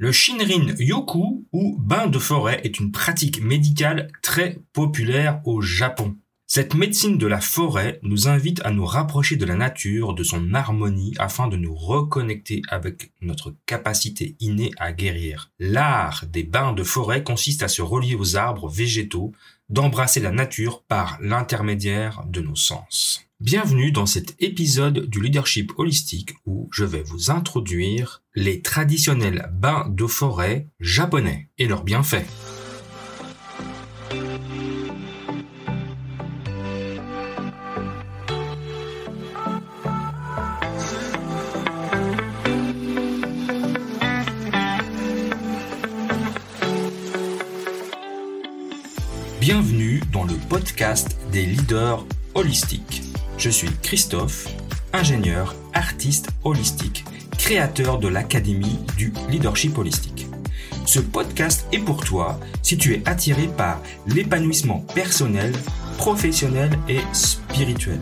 Le 0.00 0.12
Shinrin 0.12 0.76
Yoku 0.78 1.48
ou 1.50 1.76
bain 1.80 2.06
de 2.06 2.20
forêt 2.20 2.60
est 2.62 2.78
une 2.78 2.92
pratique 2.92 3.42
médicale 3.42 4.12
très 4.22 4.60
populaire 4.72 5.40
au 5.44 5.60
Japon. 5.60 6.14
Cette 6.46 6.76
médecine 6.76 7.18
de 7.18 7.26
la 7.26 7.40
forêt 7.40 7.98
nous 8.02 8.28
invite 8.28 8.64
à 8.64 8.70
nous 8.70 8.86
rapprocher 8.86 9.34
de 9.34 9.44
la 9.44 9.56
nature, 9.56 10.14
de 10.14 10.22
son 10.22 10.54
harmonie, 10.54 11.14
afin 11.18 11.48
de 11.48 11.56
nous 11.56 11.74
reconnecter 11.74 12.62
avec 12.68 13.10
notre 13.22 13.56
capacité 13.66 14.36
innée 14.38 14.70
à 14.78 14.92
guérir. 14.92 15.50
L'art 15.58 16.26
des 16.28 16.44
bains 16.44 16.74
de 16.74 16.84
forêt 16.84 17.24
consiste 17.24 17.64
à 17.64 17.68
se 17.68 17.82
relier 17.82 18.14
aux 18.14 18.36
arbres 18.36 18.68
végétaux, 18.68 19.32
d'embrasser 19.68 20.20
la 20.20 20.30
nature 20.30 20.84
par 20.84 21.18
l'intermédiaire 21.20 22.22
de 22.24 22.40
nos 22.40 22.56
sens. 22.56 23.27
Bienvenue 23.40 23.92
dans 23.92 24.04
cet 24.04 24.34
épisode 24.42 25.06
du 25.06 25.20
leadership 25.20 25.70
holistique 25.76 26.34
où 26.44 26.68
je 26.72 26.84
vais 26.84 27.04
vous 27.04 27.30
introduire 27.30 28.24
les 28.34 28.62
traditionnels 28.62 29.48
bains 29.54 29.86
de 29.90 30.08
forêt 30.08 30.66
japonais 30.80 31.48
et 31.56 31.68
leurs 31.68 31.84
bienfaits. 31.84 32.26
Bienvenue 49.40 50.02
dans 50.12 50.24
le 50.24 50.34
podcast 50.48 51.16
des 51.30 51.46
leaders 51.46 52.04
holistiques. 52.34 53.04
Je 53.38 53.50
suis 53.50 53.70
Christophe, 53.84 54.48
ingénieur, 54.92 55.54
artiste 55.72 56.30
holistique, 56.42 57.04
créateur 57.38 58.00
de 58.00 58.08
l'Académie 58.08 58.80
du 58.96 59.12
leadership 59.30 59.78
holistique. 59.78 60.26
Ce 60.86 60.98
podcast 60.98 61.64
est 61.70 61.78
pour 61.78 62.04
toi 62.04 62.40
si 62.62 62.76
tu 62.76 62.94
es 62.94 63.08
attiré 63.08 63.46
par 63.46 63.80
l'épanouissement 64.08 64.80
personnel, 64.92 65.52
professionnel 65.98 66.70
et 66.88 66.98
spirituel. 67.12 68.00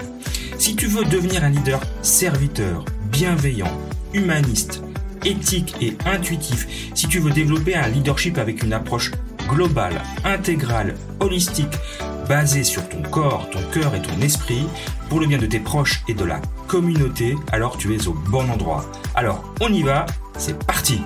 Si 0.56 0.74
tu 0.74 0.86
veux 0.86 1.04
devenir 1.04 1.44
un 1.44 1.50
leader 1.50 1.82
serviteur, 2.00 2.86
bienveillant, 3.12 3.78
humaniste, 4.14 4.82
éthique 5.26 5.76
et 5.82 5.98
intuitif, 6.06 6.66
si 6.94 7.08
tu 7.08 7.18
veux 7.18 7.30
développer 7.30 7.74
un 7.74 7.88
leadership 7.88 8.38
avec 8.38 8.62
une 8.62 8.72
approche 8.72 9.12
globale, 9.50 10.00
intégrale, 10.24 10.94
holistique, 11.20 11.76
basée 12.28 12.64
sur 12.64 12.88
ton 12.88 13.02
corps, 13.02 13.48
ton 13.50 13.62
cœur 13.72 13.94
et 13.94 14.02
ton 14.02 14.20
esprit, 14.20 14.66
pour 15.08 15.20
le 15.20 15.26
bien 15.26 15.38
de 15.38 15.46
tes 15.46 15.60
proches 15.60 16.02
et 16.08 16.14
de 16.14 16.24
la 16.24 16.40
communauté, 16.66 17.36
alors 17.52 17.78
tu 17.78 17.94
es 17.94 18.08
au 18.08 18.14
bon 18.14 18.48
endroit. 18.50 18.84
Alors, 19.14 19.44
on 19.60 19.72
y 19.72 19.82
va, 19.82 20.06
c'est 20.36 20.58
parti 20.64 21.00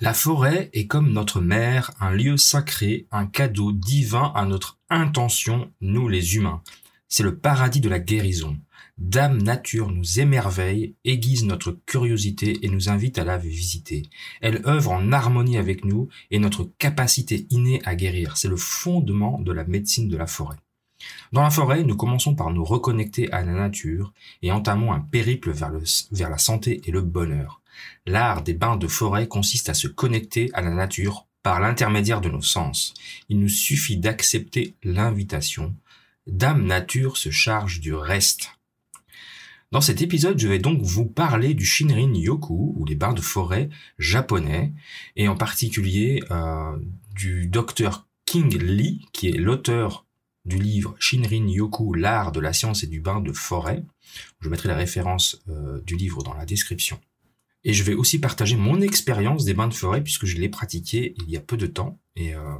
La 0.00 0.14
forêt 0.14 0.70
est 0.72 0.86
comme 0.86 1.12
notre 1.12 1.40
mère, 1.40 1.90
un 2.00 2.12
lieu 2.12 2.36
sacré, 2.36 3.06
un 3.10 3.26
cadeau 3.26 3.72
divin 3.72 4.32
à 4.34 4.46
notre 4.46 4.78
intention, 4.88 5.70
nous 5.80 6.08
les 6.08 6.36
humains. 6.36 6.62
C'est 7.08 7.22
le 7.22 7.38
paradis 7.38 7.80
de 7.80 7.88
la 7.88 7.98
guérison. 7.98 8.58
Dame 8.98 9.40
Nature 9.40 9.90
nous 9.90 10.20
émerveille, 10.20 10.94
aiguise 11.04 11.44
notre 11.44 11.72
curiosité 11.86 12.58
et 12.62 12.68
nous 12.68 12.88
invite 12.90 13.18
à 13.18 13.24
la 13.24 13.38
visiter. 13.38 14.02
Elle 14.40 14.62
œuvre 14.66 14.90
en 14.90 15.12
harmonie 15.12 15.56
avec 15.56 15.84
nous 15.84 16.08
et 16.30 16.38
notre 16.38 16.64
capacité 16.78 17.46
innée 17.50 17.80
à 17.84 17.94
guérir. 17.94 18.36
C'est 18.36 18.48
le 18.48 18.56
fondement 18.56 19.40
de 19.40 19.52
la 19.52 19.64
médecine 19.64 20.08
de 20.08 20.16
la 20.16 20.26
forêt. 20.26 20.56
Dans 21.32 21.42
la 21.42 21.50
forêt, 21.50 21.84
nous 21.84 21.96
commençons 21.96 22.34
par 22.34 22.50
nous 22.50 22.64
reconnecter 22.64 23.30
à 23.32 23.42
la 23.44 23.52
nature 23.52 24.12
et 24.42 24.52
entamons 24.52 24.92
un 24.92 25.00
périple 25.00 25.52
vers, 25.52 25.72
vers 26.10 26.30
la 26.30 26.38
santé 26.38 26.82
et 26.84 26.90
le 26.90 27.02
bonheur. 27.02 27.62
L'art 28.04 28.42
des 28.42 28.54
bains 28.54 28.76
de 28.76 28.88
forêt 28.88 29.28
consiste 29.28 29.68
à 29.68 29.74
se 29.74 29.86
connecter 29.86 30.50
à 30.54 30.60
la 30.60 30.70
nature 30.70 31.26
par 31.42 31.60
l'intermédiaire 31.60 32.20
de 32.20 32.28
nos 32.28 32.42
sens. 32.42 32.94
Il 33.28 33.38
nous 33.38 33.48
suffit 33.48 33.96
d'accepter 33.96 34.74
l'invitation. 34.82 35.74
Dame 36.28 36.66
Nature 36.66 37.16
se 37.16 37.30
charge 37.30 37.80
du 37.80 37.94
reste. 37.94 38.50
Dans 39.72 39.80
cet 39.80 40.02
épisode, 40.02 40.38
je 40.38 40.46
vais 40.46 40.58
donc 40.58 40.82
vous 40.82 41.06
parler 41.06 41.54
du 41.54 41.64
Shinrin 41.64 42.14
Yoku, 42.14 42.74
ou 42.76 42.84
les 42.84 42.94
bains 42.94 43.14
de 43.14 43.20
forêt 43.20 43.70
japonais, 43.98 44.72
et 45.16 45.26
en 45.26 45.36
particulier 45.36 46.22
euh, 46.30 46.76
du 47.14 47.46
docteur 47.46 48.06
King 48.26 48.58
Lee, 48.58 49.06
qui 49.12 49.28
est 49.28 49.38
l'auteur 49.38 50.04
du 50.44 50.58
livre 50.58 50.94
Shinrin 50.98 51.48
Yoku, 51.48 51.94
l'art 51.94 52.30
de 52.30 52.40
la 52.40 52.52
science 52.52 52.82
et 52.82 52.86
du 52.86 53.00
bain 53.00 53.20
de 53.20 53.32
forêt. 53.32 53.82
Je 54.40 54.50
mettrai 54.50 54.68
la 54.68 54.76
référence 54.76 55.42
euh, 55.48 55.80
du 55.82 55.96
livre 55.96 56.22
dans 56.22 56.34
la 56.34 56.44
description. 56.44 57.00
Et 57.64 57.72
je 57.72 57.82
vais 57.84 57.94
aussi 57.94 58.18
partager 58.18 58.56
mon 58.56 58.80
expérience 58.82 59.44
des 59.44 59.54
bains 59.54 59.68
de 59.68 59.74
forêt, 59.74 60.02
puisque 60.02 60.26
je 60.26 60.36
l'ai 60.36 60.48
pratiqué 60.50 61.14
il 61.18 61.30
y 61.30 61.36
a 61.36 61.40
peu 61.40 61.56
de 61.56 61.66
temps. 61.66 61.98
Euh, 62.18 62.54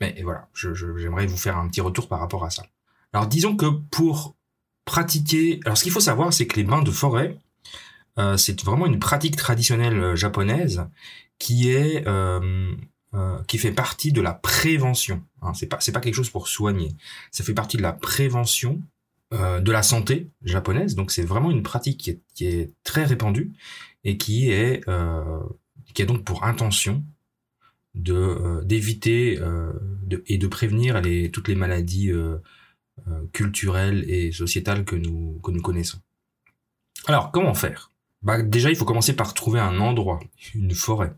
mais, 0.00 0.20
voilà, 0.22 0.48
j'aimerais 0.54 1.26
vous 1.26 1.36
faire 1.36 1.56
un 1.56 1.68
petit 1.68 1.80
retour 1.80 2.08
par 2.08 2.20
rapport 2.20 2.44
à 2.44 2.50
ça. 2.50 2.64
Alors 3.12 3.26
disons 3.26 3.56
que 3.56 3.66
pour 3.66 4.36
pratiquer. 4.86 5.60
Alors, 5.66 5.76
ce 5.76 5.82
qu'il 5.82 5.92
faut 5.92 6.00
savoir, 6.00 6.32
c'est 6.32 6.46
que 6.46 6.56
les 6.56 6.64
bains 6.64 6.82
de 6.82 6.90
forêt, 6.90 7.36
euh, 8.18 8.38
c'est 8.38 8.62
vraiment 8.62 8.86
une 8.86 8.98
pratique 8.98 9.36
traditionnelle 9.36 9.98
euh, 9.98 10.16
japonaise 10.16 10.86
qui 11.38 11.68
est 11.68 12.06
euh, 12.08 12.74
euh, 13.12 13.38
qui 13.46 13.58
fait 13.58 13.72
partie 13.72 14.12
de 14.12 14.22
la 14.22 14.32
prévention. 14.32 15.22
Hein, 15.42 15.52
c'est 15.52 15.66
pas 15.66 15.78
c'est 15.80 15.92
pas 15.92 16.00
quelque 16.00 16.14
chose 16.14 16.30
pour 16.30 16.48
soigner. 16.48 16.96
Ça 17.30 17.44
fait 17.44 17.52
partie 17.52 17.76
de 17.76 17.82
la 17.82 17.92
prévention 17.92 18.80
euh, 19.34 19.60
de 19.60 19.72
la 19.72 19.82
santé 19.82 20.30
japonaise. 20.42 20.94
Donc, 20.94 21.10
c'est 21.10 21.24
vraiment 21.24 21.50
une 21.50 21.62
pratique 21.62 21.98
qui 21.98 22.10
est, 22.10 22.20
qui 22.34 22.46
est 22.46 22.72
très 22.84 23.04
répandue 23.04 23.52
et 24.04 24.16
qui 24.16 24.50
est 24.50 24.84
qui 25.94 26.02
a 26.02 26.06
donc 26.06 26.24
pour 26.24 26.44
intention 26.44 27.04
de 27.96 28.62
d'éviter 28.64 29.38
de, 30.02 30.22
et 30.26 30.38
de 30.38 30.46
prévenir 30.46 31.00
les 31.00 31.30
toutes 31.30 31.48
les 31.48 31.54
maladies 31.54 32.12
euh, 33.08 33.26
culturelle 33.32 34.08
et 34.08 34.32
sociétale 34.32 34.84
que 34.84 34.96
nous, 34.96 35.38
que 35.42 35.50
nous 35.50 35.60
connaissons. 35.60 35.98
Alors, 37.06 37.30
comment 37.30 37.52
faire? 37.52 37.92
Bah, 38.22 38.42
Déjà, 38.42 38.70
il 38.70 38.76
faut 38.76 38.86
commencer 38.86 39.14
par 39.14 39.34
trouver 39.34 39.60
un 39.60 39.78
endroit, 39.80 40.18
une 40.54 40.72
forêt. 40.72 41.12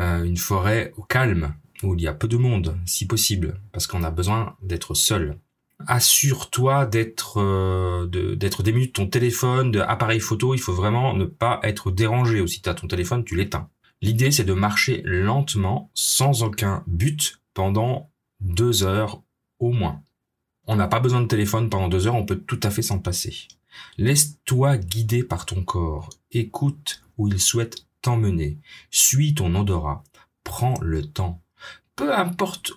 Euh, 0.00 0.24
une 0.24 0.38
forêt 0.38 0.92
au 0.96 1.02
calme, 1.02 1.54
où 1.82 1.94
il 1.94 2.00
y 2.00 2.08
a 2.08 2.14
peu 2.14 2.28
de 2.28 2.38
monde, 2.38 2.78
si 2.86 3.06
possible, 3.06 3.60
parce 3.72 3.86
qu'on 3.86 4.02
a 4.02 4.10
besoin 4.10 4.56
d'être 4.62 4.94
seul. 4.94 5.38
Assure-toi 5.86 6.86
d'être 6.86 7.42
euh, 7.42 8.06
d'être 8.06 8.62
démuni 8.62 8.86
de 8.86 8.92
ton 8.92 9.06
téléphone, 9.06 9.70
de 9.70 9.80
appareil 9.80 10.20
photo. 10.20 10.54
Il 10.54 10.60
faut 10.60 10.72
vraiment 10.72 11.14
ne 11.14 11.26
pas 11.26 11.60
être 11.62 11.90
dérangé. 11.90 12.40
Aussi, 12.40 12.62
tu 12.62 12.70
as 12.70 12.74
ton 12.74 12.88
téléphone, 12.88 13.22
tu 13.22 13.36
l'éteins. 13.36 13.68
L'idée, 14.02 14.30
c'est 14.30 14.44
de 14.44 14.52
marcher 14.52 15.02
lentement, 15.04 15.90
sans 15.94 16.42
aucun 16.42 16.84
but, 16.86 17.40
pendant 17.54 18.10
deux 18.40 18.82
heures 18.82 19.22
au 19.58 19.72
moins. 19.72 20.02
On 20.66 20.76
n'a 20.76 20.88
pas 20.88 21.00
besoin 21.00 21.20
de 21.20 21.28
téléphone 21.28 21.70
pendant 21.70 21.88
deux 21.88 22.06
heures, 22.06 22.14
on 22.14 22.26
peut 22.26 22.38
tout 22.38 22.60
à 22.62 22.70
fait 22.70 22.82
s'en 22.82 22.98
passer. 22.98 23.48
Laisse-toi 23.98 24.78
guider 24.78 25.22
par 25.22 25.46
ton 25.46 25.62
corps. 25.62 26.10
Écoute 26.32 27.02
où 27.16 27.28
il 27.28 27.40
souhaite 27.40 27.86
t'emmener. 28.02 28.58
Suis 28.90 29.34
ton 29.34 29.54
odorat. 29.54 30.04
Prends 30.44 30.78
le 30.80 31.04
temps. 31.04 31.42
Peu 31.94 32.14
importe 32.14 32.72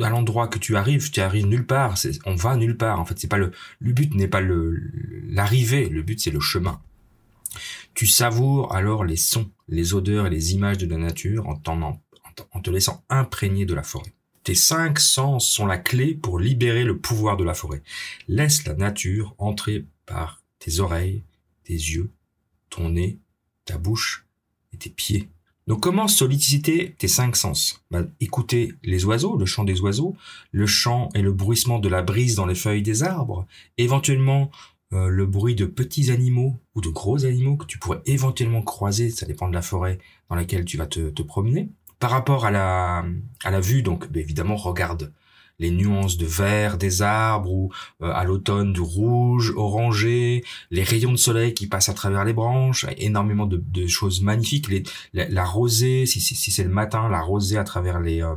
à 0.00 0.08
l'endroit 0.10 0.48
que 0.48 0.58
tu 0.58 0.76
arrives, 0.76 1.10
tu 1.10 1.20
arrives 1.20 1.46
nulle 1.46 1.66
part. 1.66 1.96
On 2.26 2.34
va 2.34 2.56
nulle 2.56 2.76
part. 2.76 3.00
En 3.00 3.04
fait, 3.04 3.18
c'est 3.18 3.28
pas 3.28 3.38
le, 3.38 3.52
but 3.80 4.14
n'est 4.14 4.28
pas 4.28 4.40
le, 4.40 4.90
l'arrivée. 5.28 5.88
Le 5.88 6.02
but, 6.02 6.20
c'est 6.20 6.30
le 6.30 6.40
chemin. 6.40 6.80
Tu 7.94 8.06
savoures 8.06 8.74
alors 8.74 9.04
les 9.04 9.16
sons, 9.16 9.50
les 9.68 9.94
odeurs 9.94 10.26
et 10.26 10.30
les 10.30 10.52
images 10.52 10.78
de 10.78 10.86
la 10.86 10.98
nature 10.98 11.46
en, 11.48 12.60
te 12.60 12.70
laissant 12.70 13.04
imprégner 13.08 13.66
de 13.66 13.74
la 13.74 13.82
forêt. 13.82 14.12
Tes 14.42 14.54
cinq 14.54 14.98
sens 14.98 15.48
sont 15.48 15.66
la 15.66 15.78
clé 15.78 16.14
pour 16.14 16.38
libérer 16.38 16.84
le 16.84 16.98
pouvoir 16.98 17.36
de 17.36 17.44
la 17.44 17.54
forêt. 17.54 17.82
Laisse 18.28 18.66
la 18.66 18.74
nature 18.74 19.34
entrer 19.38 19.86
par 20.04 20.42
tes 20.58 20.80
oreilles, 20.80 21.22
tes 21.64 21.72
yeux, 21.72 22.10
ton 22.68 22.90
nez, 22.90 23.18
ta 23.64 23.78
bouche 23.78 24.26
et 24.72 24.76
tes 24.76 24.90
pieds. 24.90 25.30
Donc 25.66 25.80
comment 25.80 26.08
solliciter 26.08 26.94
tes 26.98 27.08
cinq 27.08 27.36
sens? 27.36 27.82
Bah, 27.90 28.02
Écouter 28.20 28.74
les 28.82 29.06
oiseaux, 29.06 29.38
le 29.38 29.46
chant 29.46 29.64
des 29.64 29.80
oiseaux, 29.80 30.14
le 30.52 30.66
chant 30.66 31.08
et 31.14 31.22
le 31.22 31.32
bruissement 31.32 31.78
de 31.78 31.88
la 31.88 32.02
brise 32.02 32.34
dans 32.34 32.44
les 32.44 32.54
feuilles 32.54 32.82
des 32.82 33.02
arbres, 33.02 33.46
éventuellement 33.78 34.50
euh, 34.94 35.08
le 35.08 35.26
bruit 35.26 35.54
de 35.54 35.66
petits 35.66 36.10
animaux 36.10 36.58
ou 36.74 36.80
de 36.80 36.88
gros 36.88 37.24
animaux 37.24 37.56
que 37.56 37.66
tu 37.66 37.78
pourrais 37.78 38.00
éventuellement 38.06 38.62
croiser, 38.62 39.10
ça 39.10 39.26
dépend 39.26 39.48
de 39.48 39.54
la 39.54 39.62
forêt 39.62 39.98
dans 40.30 40.36
laquelle 40.36 40.64
tu 40.64 40.76
vas 40.76 40.86
te 40.86 41.22
promener. 41.22 41.68
Par 41.98 42.10
rapport 42.10 42.44
à 42.44 42.50
la, 42.50 43.04
à 43.44 43.50
la 43.50 43.60
vue, 43.60 43.82
donc 43.82 44.10
bah, 44.10 44.20
évidemment, 44.20 44.56
regarde 44.56 45.12
les 45.58 45.70
nuances 45.70 46.16
de 46.16 46.26
vert 46.26 46.78
des 46.78 47.02
arbres 47.02 47.50
ou 47.50 47.72
euh, 48.02 48.10
à 48.12 48.24
l'automne 48.24 48.72
du 48.72 48.80
rouge, 48.80 49.52
orangé, 49.56 50.44
les 50.70 50.82
rayons 50.82 51.12
de 51.12 51.16
soleil 51.16 51.54
qui 51.54 51.66
passent 51.66 51.88
à 51.88 51.94
travers 51.94 52.24
les 52.24 52.32
branches, 52.32 52.86
énormément 52.98 53.46
de, 53.46 53.86
choses 53.86 54.22
magnifiques, 54.22 54.68
les, 54.68 54.82
la, 55.12 55.44
rosée, 55.44 56.06
si, 56.06 56.20
si, 56.20 56.50
c'est 56.50 56.64
le 56.64 56.70
matin, 56.70 57.08
la 57.08 57.20
rosée 57.20 57.58
à 57.58 57.64
travers 57.64 58.00
les, 58.00 58.22
euh, 58.22 58.34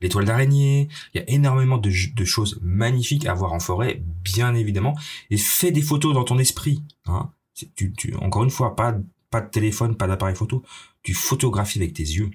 les 0.00 0.08
toiles 0.08 0.24
d'araignée, 0.24 0.88
il 1.14 1.20
y 1.20 1.24
a 1.24 1.30
énormément 1.30 1.78
de, 1.78 1.90
de, 2.14 2.24
choses 2.24 2.58
magnifiques 2.62 3.26
à 3.26 3.34
voir 3.34 3.52
en 3.52 3.60
forêt, 3.60 4.02
bien 4.24 4.54
évidemment, 4.54 4.96
et 5.30 5.36
fais 5.36 5.70
des 5.70 5.82
photos 5.82 6.14
dans 6.14 6.24
ton 6.24 6.38
esprit. 6.38 6.82
Hein. 7.06 7.30
Tu, 7.76 7.92
tu, 7.92 8.14
encore 8.16 8.44
une 8.44 8.50
fois, 8.50 8.74
pas, 8.74 8.96
pas 9.30 9.40
de 9.40 9.48
téléphone, 9.48 9.96
pas 9.96 10.06
d'appareil 10.06 10.34
photo, 10.34 10.62
tu 11.02 11.14
photographies 11.14 11.78
avec 11.78 11.94
tes 11.94 12.02
yeux. 12.02 12.30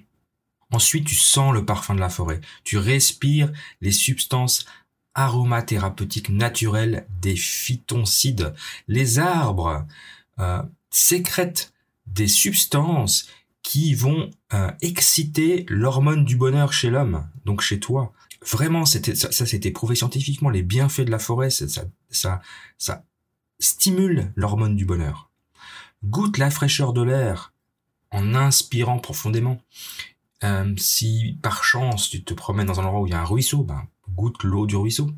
Ensuite, 0.72 1.06
tu 1.06 1.14
sens 1.14 1.54
le 1.54 1.64
parfum 1.64 1.94
de 1.94 2.00
la 2.00 2.08
forêt. 2.08 2.40
Tu 2.64 2.78
respires 2.78 3.52
les 3.80 3.92
substances 3.92 4.66
aromathérapeutiques 5.14 6.28
naturelles 6.28 7.06
des 7.22 7.36
phytoncides. 7.36 8.54
Les 8.88 9.18
arbres 9.18 9.86
euh, 10.38 10.62
sécrètent 10.90 11.72
des 12.06 12.28
substances 12.28 13.28
qui 13.62 13.94
vont 13.94 14.30
euh, 14.52 14.70
exciter 14.80 15.64
l'hormone 15.68 16.24
du 16.24 16.36
bonheur 16.36 16.72
chez 16.72 16.90
l'homme, 16.90 17.26
donc 17.44 17.60
chez 17.62 17.80
toi. 17.80 18.12
Vraiment, 18.42 18.84
ça, 18.84 18.98
ça 19.14 19.46
c'était 19.46 19.70
prouvé 19.70 19.96
scientifiquement. 19.96 20.50
Les 20.50 20.62
bienfaits 20.62 21.00
de 21.00 21.10
la 21.10 21.18
forêt, 21.18 21.48
ça 21.50 22.40
stimule 23.58 24.32
l'hormone 24.36 24.76
du 24.76 24.84
bonheur. 24.84 25.30
Goûte 26.04 26.38
la 26.38 26.50
fraîcheur 26.50 26.92
de 26.92 27.02
l'air 27.02 27.52
en 28.10 28.34
inspirant 28.34 28.98
profondément. 28.98 29.60
Euh, 30.44 30.74
si 30.76 31.38
par 31.40 31.64
chance 31.64 32.10
tu 32.10 32.22
te 32.22 32.34
promènes 32.34 32.66
dans 32.66 32.80
un 32.80 32.84
endroit 32.84 33.00
où 33.00 33.06
il 33.06 33.10
y 33.10 33.14
a 33.14 33.20
un 33.20 33.24
ruisseau, 33.24 33.64
ben, 33.64 33.86
goûte 34.10 34.42
l'eau 34.42 34.66
du 34.66 34.76
ruisseau. 34.76 35.10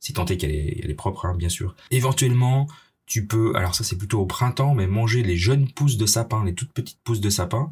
Si 0.00 0.12
tant 0.12 0.24
est 0.26 0.36
qu'elle 0.36 0.50
est, 0.52 0.94
propre, 0.94 1.26
hein, 1.26 1.34
bien 1.34 1.48
sûr. 1.48 1.74
Éventuellement, 1.90 2.66
tu 3.06 3.26
peux, 3.26 3.54
alors 3.56 3.74
ça 3.74 3.84
c'est 3.84 3.98
plutôt 3.98 4.20
au 4.20 4.26
printemps, 4.26 4.74
mais 4.74 4.86
manger 4.86 5.22
les 5.22 5.36
jeunes 5.36 5.70
pousses 5.70 5.96
de 5.96 6.06
sapin, 6.06 6.44
les 6.44 6.54
toutes 6.54 6.72
petites 6.72 7.00
pousses 7.04 7.20
de 7.20 7.30
sapin. 7.30 7.70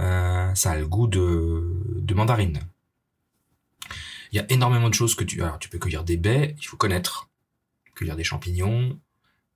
Euh, 0.00 0.54
ça 0.54 0.72
a 0.72 0.76
le 0.76 0.86
goût 0.86 1.06
de, 1.06 1.82
de 1.96 2.14
mandarine. 2.14 2.60
Il 4.32 4.36
y 4.36 4.40
a 4.40 4.46
énormément 4.50 4.88
de 4.88 4.94
choses 4.94 5.14
que 5.14 5.24
tu, 5.24 5.42
alors 5.42 5.58
tu 5.58 5.68
peux 5.68 5.78
cueillir 5.78 6.04
des 6.04 6.16
baies, 6.16 6.56
il 6.58 6.66
faut 6.66 6.76
connaître, 6.76 7.30
cueillir 7.94 8.16
des 8.16 8.24
champignons. 8.24 8.98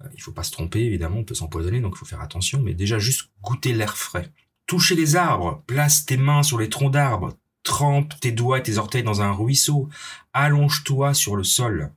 Euh, 0.02 0.08
il 0.14 0.22
faut 0.22 0.32
pas 0.32 0.44
se 0.44 0.52
tromper, 0.52 0.80
évidemment, 0.80 1.18
on 1.18 1.24
peut 1.24 1.34
s'empoisonner, 1.34 1.80
donc 1.80 1.94
il 1.96 1.98
faut 1.98 2.06
faire 2.06 2.20
attention. 2.20 2.62
Mais 2.62 2.74
déjà 2.74 2.98
juste 2.98 3.30
goûter 3.42 3.72
l'air 3.72 3.96
frais. 3.96 4.30
Toucher 4.68 4.94
les 4.94 5.16
arbres, 5.16 5.64
place 5.66 6.04
tes 6.04 6.18
mains 6.18 6.42
sur 6.42 6.58
les 6.58 6.68
troncs 6.68 6.92
d'arbres, 6.92 7.34
trempe 7.62 8.12
tes 8.20 8.32
doigts 8.32 8.58
et 8.58 8.62
tes 8.62 8.76
orteils 8.76 9.02
dans 9.02 9.22
un 9.22 9.32
ruisseau, 9.32 9.88
allonge-toi 10.34 11.14
sur 11.14 11.36
le 11.36 11.42
sol. 11.42 11.90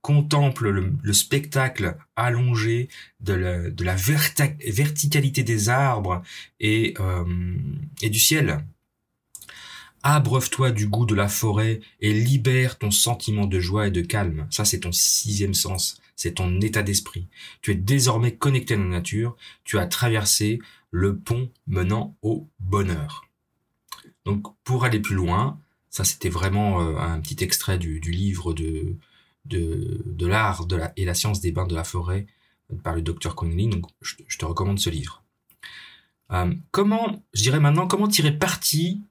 Contemple 0.00 0.70
le, 0.70 1.12
spectacle 1.12 1.98
allongé 2.16 2.88
de 3.20 3.34
la, 3.34 3.94
verticalité 3.96 5.42
des 5.42 5.68
arbres 5.68 6.22
et, 6.58 6.94
euh, 7.00 7.24
et 8.00 8.08
du 8.08 8.18
ciel. 8.18 8.64
Abreuve-toi 10.02 10.70
du 10.70 10.88
goût 10.88 11.04
de 11.04 11.14
la 11.14 11.28
forêt 11.28 11.80
et 12.00 12.14
libère 12.14 12.78
ton 12.78 12.90
sentiment 12.90 13.44
de 13.44 13.60
joie 13.60 13.88
et 13.88 13.90
de 13.90 14.00
calme. 14.00 14.46
Ça, 14.48 14.64
c'est 14.64 14.80
ton 14.80 14.92
sixième 14.92 15.52
sens. 15.52 16.00
C'est 16.16 16.36
ton 16.36 16.60
état 16.62 16.82
d'esprit. 16.82 17.26
Tu 17.60 17.72
es 17.72 17.74
désormais 17.74 18.34
connecté 18.34 18.74
à 18.74 18.78
la 18.78 18.84
nature. 18.84 19.36
Tu 19.64 19.78
as 19.78 19.86
traversé 19.86 20.60
le 20.90 21.18
pont 21.18 21.50
menant 21.66 22.16
au 22.22 22.48
bonheur. 22.60 23.28
Donc 24.24 24.54
pour 24.64 24.84
aller 24.84 25.00
plus 25.00 25.14
loin, 25.14 25.58
ça 25.90 26.04
c'était 26.04 26.28
vraiment 26.28 26.80
euh, 26.80 26.96
un 26.96 27.20
petit 27.20 27.42
extrait 27.42 27.78
du, 27.78 27.98
livre 28.00 28.52
de, 28.52 28.96
de, 29.44 30.26
l'art 30.26 30.66
et 30.96 31.04
la 31.04 31.14
science 31.14 31.40
des 31.40 31.52
bains 31.52 31.66
de 31.66 31.74
la 31.74 31.84
forêt 31.84 32.26
euh, 32.70 32.76
par 32.76 32.94
le 32.94 33.02
docteur 33.02 33.34
Conley, 33.34 33.66
donc 33.66 33.86
je, 34.00 34.38
te 34.38 34.44
recommande 34.44 34.78
ce 34.78 34.90
livre. 34.90 35.22
Euh, 36.30 36.52
comment, 36.70 37.22
je 37.32 37.42
dirais 37.42 37.60
maintenant, 37.60 37.86
comment 37.86 38.08
tirer 38.08 38.32
parti, 38.32 39.02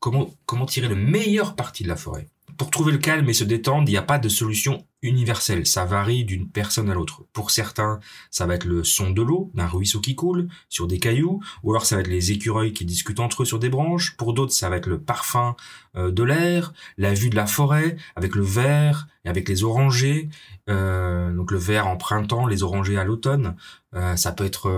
comment, 0.00 0.34
comment 0.44 0.66
tirer 0.66 0.88
le 0.88 0.96
meilleur 0.96 1.56
parti 1.56 1.82
de 1.82 1.88
la 1.88 1.96
forêt? 1.96 2.28
Pour 2.58 2.70
trouver 2.70 2.92
le 2.92 2.98
calme 2.98 3.28
et 3.28 3.34
se 3.34 3.44
détendre, 3.44 3.88
il 3.88 3.92
n'y 3.92 3.98
a 3.98 4.02
pas 4.02 4.18
de 4.18 4.28
solution 4.28 4.86
universel. 5.06 5.66
Ça 5.66 5.84
varie 5.84 6.24
d'une 6.24 6.48
personne 6.48 6.90
à 6.90 6.94
l'autre. 6.94 7.24
Pour 7.32 7.50
certains, 7.50 8.00
ça 8.30 8.46
va 8.46 8.54
être 8.54 8.64
le 8.64 8.84
son 8.84 9.10
de 9.10 9.22
l'eau, 9.22 9.50
d'un 9.54 9.66
ruisseau 9.66 10.00
qui 10.00 10.14
coule, 10.14 10.48
sur 10.68 10.86
des 10.86 10.98
cailloux, 10.98 11.40
ou 11.62 11.70
alors 11.70 11.86
ça 11.86 11.96
va 11.96 12.02
être 12.02 12.08
les 12.08 12.32
écureuils 12.32 12.72
qui 12.72 12.84
discutent 12.84 13.20
entre 13.20 13.42
eux 13.42 13.46
sur 13.46 13.58
des 13.58 13.68
branches. 13.68 14.16
Pour 14.16 14.34
d'autres, 14.34 14.52
ça 14.52 14.68
va 14.68 14.76
être 14.76 14.86
le 14.86 15.00
parfum 15.00 15.56
euh, 15.96 16.10
de 16.10 16.22
l'air, 16.22 16.72
la 16.98 17.14
vue 17.14 17.30
de 17.30 17.36
la 17.36 17.46
forêt, 17.46 17.96
avec 18.16 18.34
le 18.34 18.42
vert 18.42 19.06
et 19.24 19.28
avec 19.28 19.48
les 19.48 19.64
orangers. 19.64 20.28
Euh, 20.68 21.32
donc 21.32 21.50
le 21.50 21.58
vert 21.58 21.86
en 21.86 21.96
printemps, 21.96 22.46
les 22.46 22.62
orangers 22.62 22.98
à 22.98 23.04
l'automne. 23.04 23.56
Euh, 23.94 24.16
ça 24.16 24.32
peut 24.32 24.44
être 24.44 24.70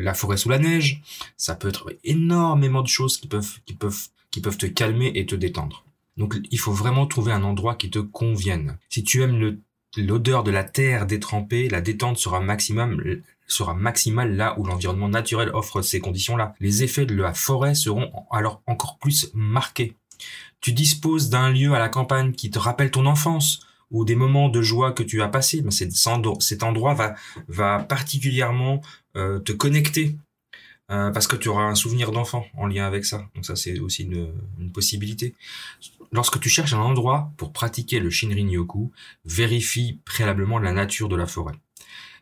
la 0.00 0.14
forêt 0.14 0.36
sous 0.36 0.48
la 0.48 0.58
neige. 0.58 1.02
Ça 1.36 1.54
peut 1.54 1.68
être 1.68 1.92
énormément 2.04 2.82
de 2.82 2.88
choses 2.88 3.18
qui 3.18 3.28
peuvent, 3.28 3.60
qui 3.66 3.74
peuvent, 3.74 4.08
qui 4.30 4.40
peuvent 4.40 4.58
te 4.58 4.66
calmer 4.66 5.12
et 5.14 5.26
te 5.26 5.34
détendre. 5.34 5.84
Donc 6.16 6.38
il 6.50 6.58
faut 6.58 6.72
vraiment 6.72 7.06
trouver 7.06 7.32
un 7.32 7.42
endroit 7.42 7.74
qui 7.74 7.90
te 7.90 7.98
convienne. 7.98 8.78
Si 8.88 9.04
tu 9.04 9.22
aimes 9.22 9.60
l'odeur 9.96 10.44
de 10.44 10.50
la 10.50 10.64
terre 10.64 11.06
détrempée, 11.06 11.68
la 11.68 11.80
détente 11.80 12.18
sera 12.18 12.40
maximum 12.40 13.00
sera 13.46 13.74
maximale 13.74 14.34
là 14.34 14.58
où 14.58 14.64
l'environnement 14.64 15.08
naturel 15.08 15.50
offre 15.54 15.82
ces 15.82 16.00
conditions-là. 16.00 16.54
Les 16.60 16.82
effets 16.82 17.06
de 17.06 17.14
la 17.14 17.32
forêt 17.32 17.74
seront 17.74 18.10
alors 18.30 18.62
encore 18.66 18.98
plus 18.98 19.30
marqués. 19.34 19.96
Tu 20.60 20.72
disposes 20.72 21.30
d'un 21.30 21.50
lieu 21.50 21.74
à 21.74 21.78
la 21.78 21.88
campagne 21.88 22.32
qui 22.32 22.50
te 22.50 22.58
rappelle 22.58 22.90
ton 22.90 23.06
enfance 23.06 23.60
ou 23.90 24.04
des 24.04 24.16
moments 24.16 24.48
de 24.48 24.62
joie 24.62 24.92
que 24.92 25.02
tu 25.02 25.22
as 25.22 25.28
passés. 25.28 25.64
Cet 25.70 26.62
endroit 26.62 26.94
va, 26.94 27.14
va 27.46 27.84
particulièrement 27.84 28.80
euh, 29.16 29.38
te 29.38 29.52
connecter 29.52 30.16
euh, 30.90 31.10
parce 31.10 31.26
que 31.26 31.34
tu 31.34 31.48
auras 31.48 31.64
un 31.64 31.74
souvenir 31.74 32.12
d'enfant 32.12 32.46
en 32.56 32.66
lien 32.66 32.86
avec 32.86 33.04
ça. 33.04 33.28
Donc 33.34 33.44
ça, 33.44 33.56
c'est 33.56 33.80
aussi 33.80 34.04
une, 34.04 34.32
possibilité. 34.72 35.34
Lorsque 36.12 36.38
tu 36.38 36.48
cherches 36.48 36.74
un 36.74 36.80
endroit 36.80 37.32
pour 37.36 37.52
pratiquer 37.52 37.98
le 37.98 38.10
Shinrin-yoku, 38.10 38.92
vérifie 39.24 39.98
préalablement 40.04 40.58
la 40.58 40.72
nature 40.72 41.08
de 41.08 41.16
la 41.16 41.26
forêt. 41.26 41.54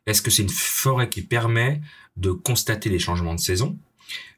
Est-ce 0.06 0.22
que 0.22 0.30
c'est 0.30 0.42
une 0.42 0.48
forêt 0.48 1.08
qui 1.08 1.22
permet 1.22 1.80
de 2.16 2.30
constater 2.30 2.88
les 2.88 2.98
changements 2.98 3.34
de 3.34 3.40
saison 3.40 3.76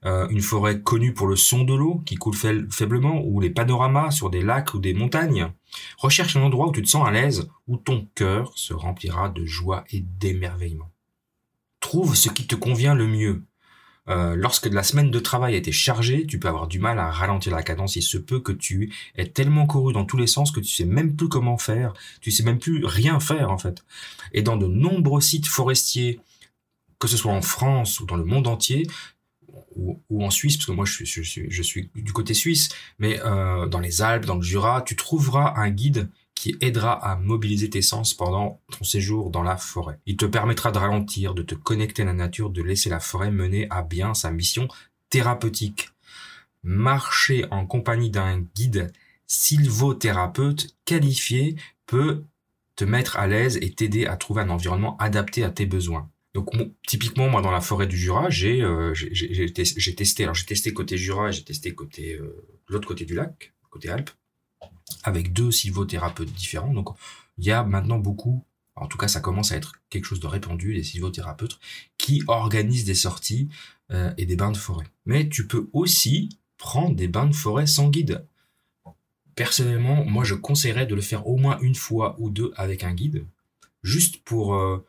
euh, 0.05 0.27
Une 0.29 0.41
forêt 0.41 0.81
connue 0.81 1.13
pour 1.13 1.27
le 1.29 1.37
son 1.37 1.63
de 1.63 1.75
l'eau 1.75 2.03
qui 2.05 2.17
coule 2.17 2.35
faiblement 2.71 3.21
ou 3.23 3.41
les 3.41 3.51
panoramas 3.51 4.11
sur 4.11 4.31
des 4.31 4.43
lacs 4.43 4.75
ou 4.75 4.79
des 4.79 4.95
montagnes? 4.95 5.53
Recherche 5.99 6.37
un 6.37 6.43
endroit 6.43 6.69
où 6.69 6.73
tu 6.73 6.83
te 6.83 6.89
sens 6.89 7.07
à 7.07 7.11
l'aise, 7.13 7.49
où 7.69 7.77
ton 7.77 8.09
cœur 8.15 8.53
se 8.57 8.75
remplira 8.75 9.29
de 9.29 9.45
joie 9.45 9.85
et 9.91 10.01
d'émerveillement. 10.01 10.91
Trouve 11.81 12.17
ce 12.17 12.29
qui 12.29 12.47
te 12.47 12.57
convient 12.57 12.95
le 12.95 13.07
mieux 13.07 13.45
euh, 14.09 14.37
lorsque 14.37 14.67
la 14.67 14.83
semaine 14.83 15.11
de 15.11 15.19
travail 15.19 15.55
a 15.55 15.59
été 15.59 15.73
chargée, 15.73 16.27
tu 16.27 16.39
peux 16.39 16.49
avoir 16.49 16.69
du 16.69 16.79
mal 16.79 16.99
à 16.99 17.11
ralentir 17.11 17.55
la 17.55 17.63
cadence. 17.63 17.97
Il 17.97 18.03
se 18.03 18.19
peut 18.19 18.41
que 18.41 18.53
tu 18.53 18.93
aies 19.17 19.29
tellement 19.29 19.67
couru 19.67 19.93
dans 19.93 20.05
tous 20.05 20.17
les 20.17 20.27
sens 20.27 20.53
que 20.53 20.61
tu 20.61 20.71
sais 20.71 20.85
même 20.85 21.17
plus 21.17 21.29
comment 21.29 21.59
faire, 21.59 21.93
tu 22.21 22.31
sais 22.31 22.43
même 22.43 22.59
plus 22.59 22.85
rien 22.85 23.19
faire 23.21 23.51
en 23.51 23.59
fait. 23.59 23.85
Et 24.33 24.43
dans 24.43 24.57
de 24.57 24.67
nombreux 24.67 25.21
sites 25.21 25.47
forestiers, 25.47 26.21
que 26.99 27.09
ce 27.09 27.17
soit 27.17 27.33
en 27.33 27.43
France 27.43 28.01
ou 28.01 28.07
dans 28.07 28.17
le 28.17 28.25
monde 28.25 28.47
entier, 28.47 28.87
ou, 29.75 30.25
en 30.25 30.31
Suisse, 30.31 30.57
parce 30.57 30.67
que 30.67 30.73
moi 30.73 30.85
je 30.87 31.05
suis, 31.05 31.07
je 31.51 31.63
suis, 31.63 31.91
du 31.95 32.13
côté 32.13 32.33
suisse, 32.33 32.71
mais 32.99 33.21
euh, 33.25 33.67
dans 33.67 33.81
les 33.81 34.03
Alpes, 34.03 34.25
dans 34.25 34.37
le 34.37 34.43
Jura, 34.43 34.83
tu 34.83 34.97
trouveras 34.97 35.55
un 35.57 35.71
guide 35.71 36.09
qui 36.37 36.57
aidera 36.61 36.93
à 36.93 37.17
mobiliser 37.17 37.71
tes 37.71 37.83
sens 37.83 38.15
pendant 38.15 38.61
ton 38.79 38.85
séjour 38.85 39.31
dans 39.31 39.43
la 39.43 39.57
forêt. 39.57 39.99
Il 40.07 40.17
te 40.17 40.27
permettra 40.27 40.71
de 40.71 40.79
ralentir, 40.79 41.35
de 41.35 41.43
te 41.43 41.57
connecter 41.57 42.03
à 42.03 42.05
la 42.05 42.13
nature, 42.13 42.51
de 42.51 42.63
laisser 42.63 42.91
la 42.91 43.01
forêt 43.01 43.33
mener 43.33 43.67
à 43.71 43.83
bien 43.83 44.15
sa 44.15 44.31
mission 44.31 44.69
thérapeutique. 45.11 45.89
Marcher 46.63 47.47
en 47.51 47.67
compagnie 47.67 48.11
d'un 48.11 48.41
guide 48.55 48.93
sylvothérapeute 49.27 50.77
qualifié 50.85 51.57
peut 51.87 52.23
te 52.77 52.85
mettre 52.85 53.17
à 53.17 53.27
l'aise 53.27 53.59
et 53.63 53.73
t'aider 53.73 54.07
à 54.07 54.17
trouver 54.17 54.43
un 54.43 54.51
environnement 54.51 54.97
adapté 54.99 55.43
à 55.43 55.51
tes 55.51 55.67
besoins. 55.67 56.11
Donc 56.35 56.51
typiquement 56.87 57.31
moi 57.31 57.41
dans 57.41 57.51
la 57.51 57.63
forêt 57.63 57.87
du 57.87 57.97
Jura, 57.97 58.29
j'ai 58.29 58.61
euh, 58.61 58.93
testé 59.95 60.25
alors 60.25 60.35
j'ai 60.35 60.45
testé 60.45 60.75
côté 60.75 60.99
Jura 60.99 61.31
et 61.31 61.33
j'ai 61.33 61.45
testé 61.45 61.75
côté 61.75 62.13
euh, 62.13 62.47
l'autre 62.69 62.87
côté 62.87 63.07
du 63.07 63.15
lac, 63.15 63.55
côté 63.71 63.89
Alpes 63.89 64.11
avec 65.03 65.33
deux 65.33 65.51
sylvothérapeutes 65.51 66.33
différents. 66.33 66.73
Donc, 66.73 66.89
il 67.39 67.45
y 67.45 67.51
a 67.51 67.63
maintenant 67.63 67.99
beaucoup, 67.99 68.45
en 68.77 68.87
tout 68.87 68.99
cas, 68.99 69.09
ça 69.09 69.21
commence 69.21 69.53
à 69.53 69.57
être 69.57 69.73
quelque 69.89 70.05
chose 70.05 70.21
de 70.21 70.27
répandu, 70.27 70.73
les 70.73 70.83
sylvothérapeutes 70.83 71.59
qui 71.99 72.23
organisent 72.27 72.85
des 72.85 72.95
sorties 72.95 73.49
euh, 73.91 74.13
et 74.19 74.27
des 74.27 74.37
bains 74.37 74.53
de 74.53 74.57
forêt. 74.57 74.87
Mais 75.07 75.29
tu 75.29 75.47
peux 75.47 75.69
aussi 75.73 76.29
prendre 76.59 76.95
des 76.95 77.09
bains 77.09 77.27
de 77.27 77.35
forêt 77.35 77.67
sans 77.67 77.89
guide. 77.89 78.27
Personnellement, 79.35 80.05
moi, 80.05 80.25
je 80.25 80.35
conseillerais 80.35 80.87
de 80.87 80.95
le 80.95 81.01
faire 81.01 81.27
au 81.27 81.37
moins 81.37 81.59
une 81.61 81.75
fois 81.75 82.17
ou 82.19 82.31
deux 82.31 82.53
avec 82.57 82.85
un 82.85 82.95
guide, 82.95 83.27
juste 83.83 84.25
pour 84.25 84.55
euh, 84.55 84.85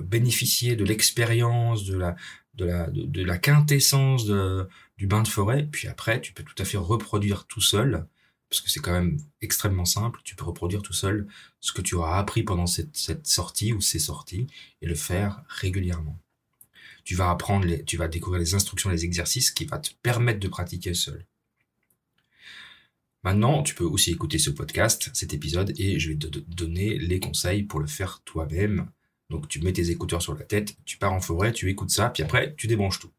bénéficier 0.00 0.76
de 0.76 0.84
l'expérience, 0.84 1.84
de 1.84 1.96
la, 1.96 3.38
quintessence 3.38 4.26
du 4.26 5.06
bain 5.06 5.22
de 5.22 5.28
forêt. 5.28 5.68
Puis 5.70 5.88
après, 5.88 6.20
tu 6.20 6.32
peux 6.32 6.42
tout 6.42 6.54
à 6.58 6.64
fait 6.64 6.78
reproduire 6.78 7.46
tout 7.46 7.60
seul 7.60 8.06
parce 8.52 8.60
que 8.60 8.68
c'est 8.70 8.80
quand 8.80 8.92
même 8.92 9.16
extrêmement 9.40 9.86
simple. 9.86 10.20
Tu 10.24 10.36
peux 10.36 10.44
reproduire 10.44 10.82
tout 10.82 10.92
seul 10.92 11.26
ce 11.60 11.72
que 11.72 11.80
tu 11.80 11.94
auras 11.94 12.18
appris 12.18 12.42
pendant 12.42 12.66
cette, 12.66 13.26
sortie 13.26 13.72
ou 13.72 13.80
ces 13.80 13.98
sorties 13.98 14.46
et 14.82 14.86
le 14.86 14.94
faire 14.94 15.42
régulièrement. 15.48 16.20
Tu 17.02 17.14
vas 17.14 17.30
apprendre, 17.30 17.66
tu 17.86 17.96
vas 17.96 18.08
découvrir 18.08 18.40
les 18.40 18.54
instructions, 18.54 18.90
les 18.90 19.06
exercices 19.06 19.50
qui 19.50 19.64
vont 19.64 19.80
te 19.80 19.88
permettre 20.02 20.38
de 20.38 20.48
pratiquer 20.48 20.92
seul. 20.92 21.24
Maintenant, 23.24 23.62
tu 23.62 23.74
peux 23.74 23.84
aussi 23.84 24.10
écouter 24.10 24.36
ce 24.36 24.50
podcast, 24.50 25.08
cet 25.14 25.32
épisode, 25.32 25.72
et 25.78 25.98
je 25.98 26.10
vais 26.10 26.18
te 26.18 26.26
donner 26.40 26.98
les 26.98 27.20
conseils 27.20 27.62
pour 27.62 27.80
le 27.80 27.86
faire 27.86 28.20
toi-même. 28.26 28.90
Donc 29.30 29.48
tu 29.48 29.62
mets 29.62 29.72
tes 29.72 29.88
écouteurs 29.88 30.20
sur 30.20 30.34
la 30.34 30.44
tête, 30.44 30.76
tu 30.84 30.98
pars 30.98 31.14
en 31.14 31.22
forêt, 31.22 31.52
tu 31.52 31.70
écoutes 31.70 31.90
ça, 31.90 32.10
puis 32.10 32.22
après 32.22 32.54
tu 32.54 32.66
débranches 32.66 32.98
tout. 32.98 33.12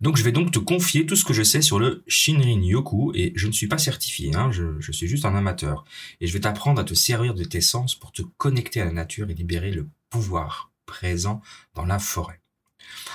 Donc 0.00 0.16
je 0.16 0.22
vais 0.22 0.32
donc 0.32 0.52
te 0.52 0.60
confier 0.60 1.06
tout 1.06 1.16
ce 1.16 1.24
que 1.24 1.32
je 1.32 1.42
sais 1.42 1.60
sur 1.60 1.80
le 1.80 2.04
Shinrin 2.06 2.62
Yoku 2.62 3.12
et 3.14 3.32
je 3.34 3.48
ne 3.48 3.52
suis 3.52 3.66
pas 3.66 3.78
certifié, 3.78 4.34
hein, 4.34 4.50
je, 4.52 4.92
suis 4.92 5.08
juste 5.08 5.24
un 5.24 5.34
amateur. 5.34 5.84
Et 6.20 6.26
je 6.28 6.32
vais 6.32 6.40
t'apprendre 6.40 6.80
à 6.80 6.84
te 6.84 6.94
servir 6.94 7.34
de 7.34 7.42
tes 7.42 7.60
sens 7.60 7.96
pour 7.96 8.12
te 8.12 8.22
connecter 8.36 8.80
à 8.80 8.84
la 8.84 8.92
nature 8.92 9.28
et 9.28 9.34
libérer 9.34 9.72
le 9.72 9.88
pouvoir 10.08 10.70
présent 10.86 11.42
dans 11.74 11.84
la 11.84 11.98
forêt. 11.98 12.40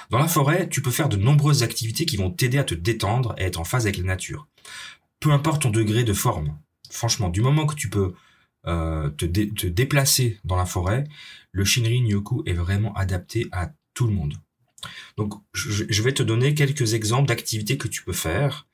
Dans 0.09 0.19
la 0.19 0.27
forêt, 0.27 0.67
tu 0.67 0.81
peux 0.81 0.91
faire 0.91 1.09
de 1.09 1.15
nombreuses 1.15 1.63
activités 1.63 2.05
qui 2.05 2.17
vont 2.17 2.29
t'aider 2.29 2.57
à 2.57 2.63
te 2.63 2.75
détendre 2.75 3.33
et 3.37 3.43
être 3.43 3.59
en 3.59 3.63
phase 3.63 3.85
avec 3.85 3.97
la 3.97 4.03
nature. 4.03 4.47
Peu 5.21 5.31
importe 5.31 5.61
ton 5.61 5.69
degré 5.69 6.03
de 6.03 6.13
forme. 6.13 6.57
Franchement, 6.91 7.29
du 7.29 7.41
moment 7.41 7.65
que 7.65 7.75
tu 7.75 7.89
peux 7.89 8.13
euh, 8.67 9.09
te, 9.09 9.25
te 9.25 9.67
déplacer 9.67 10.39
dans 10.43 10.57
la 10.57 10.65
forêt, 10.65 11.05
le 11.53 11.63
Shinrin 11.63 12.05
Yoku 12.05 12.43
est 12.45 12.53
vraiment 12.53 12.93
adapté 12.93 13.47
à 13.53 13.71
tout 13.93 14.05
le 14.05 14.13
monde. 14.13 14.35
Donc, 15.17 15.33
je, 15.53 16.01
vais 16.01 16.13
te 16.13 16.23
donner 16.23 16.53
quelques 16.53 16.93
exemples 16.93 17.27
d'activités 17.27 17.77
que 17.77 17.87
tu 17.87 18.03
peux 18.03 18.13
faire. 18.13 18.67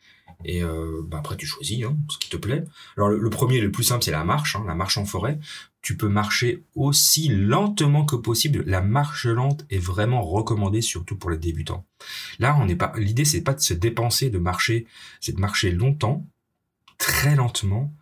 Et 0.46 0.64
euh, 0.64 1.02
bah 1.06 1.18
après, 1.20 1.36
tu 1.36 1.46
choisis 1.46 1.84
hein, 1.84 1.98
ce 2.10 2.18
qui 2.18 2.30
te 2.30 2.38
plaît. 2.38 2.64
Alors, 2.96 3.10
le, 3.10 3.30
premier, 3.30 3.60
le 3.60 3.72
plus 3.72 3.84
simple, 3.84 4.04
c'est 4.04 4.12
la 4.12 4.24
marche, 4.24 4.56
hein, 4.56 4.64
la 4.68 4.76
marche 4.76 4.98
en 4.98 5.06
forêt. 5.06 5.38
Tu 5.82 5.98
peux 5.98 6.08
marcher 6.08 6.64
aussi 6.76 7.28
lentement 7.30 8.06
que 8.06 8.16
possible. 8.16 8.64
La 8.66 8.82
marche 8.82 9.26
lente 9.26 9.66
est 9.70 9.80
vraiment 9.80 10.22
recommandée, 10.22 10.82
surtout 10.82 11.18
pour 11.18 11.30
les 11.30 11.38
débutants. 11.38 11.86
Là, 12.40 12.58
on 12.60 12.66
n'est 12.66 12.76
pas. 12.76 12.94
L'idée, 12.98 13.26
c'est 13.26 13.42
pas 13.42 13.54
de 13.54 13.60
se 13.60 13.74
dépenser, 13.74 14.30
de 14.30 14.40
marcher, 14.40 14.88
c'est 15.20 15.34
de 15.34 15.42
marcher 15.42 15.72
longtemps, 15.72 16.26
très 16.98 17.36
lentement. 17.36 17.94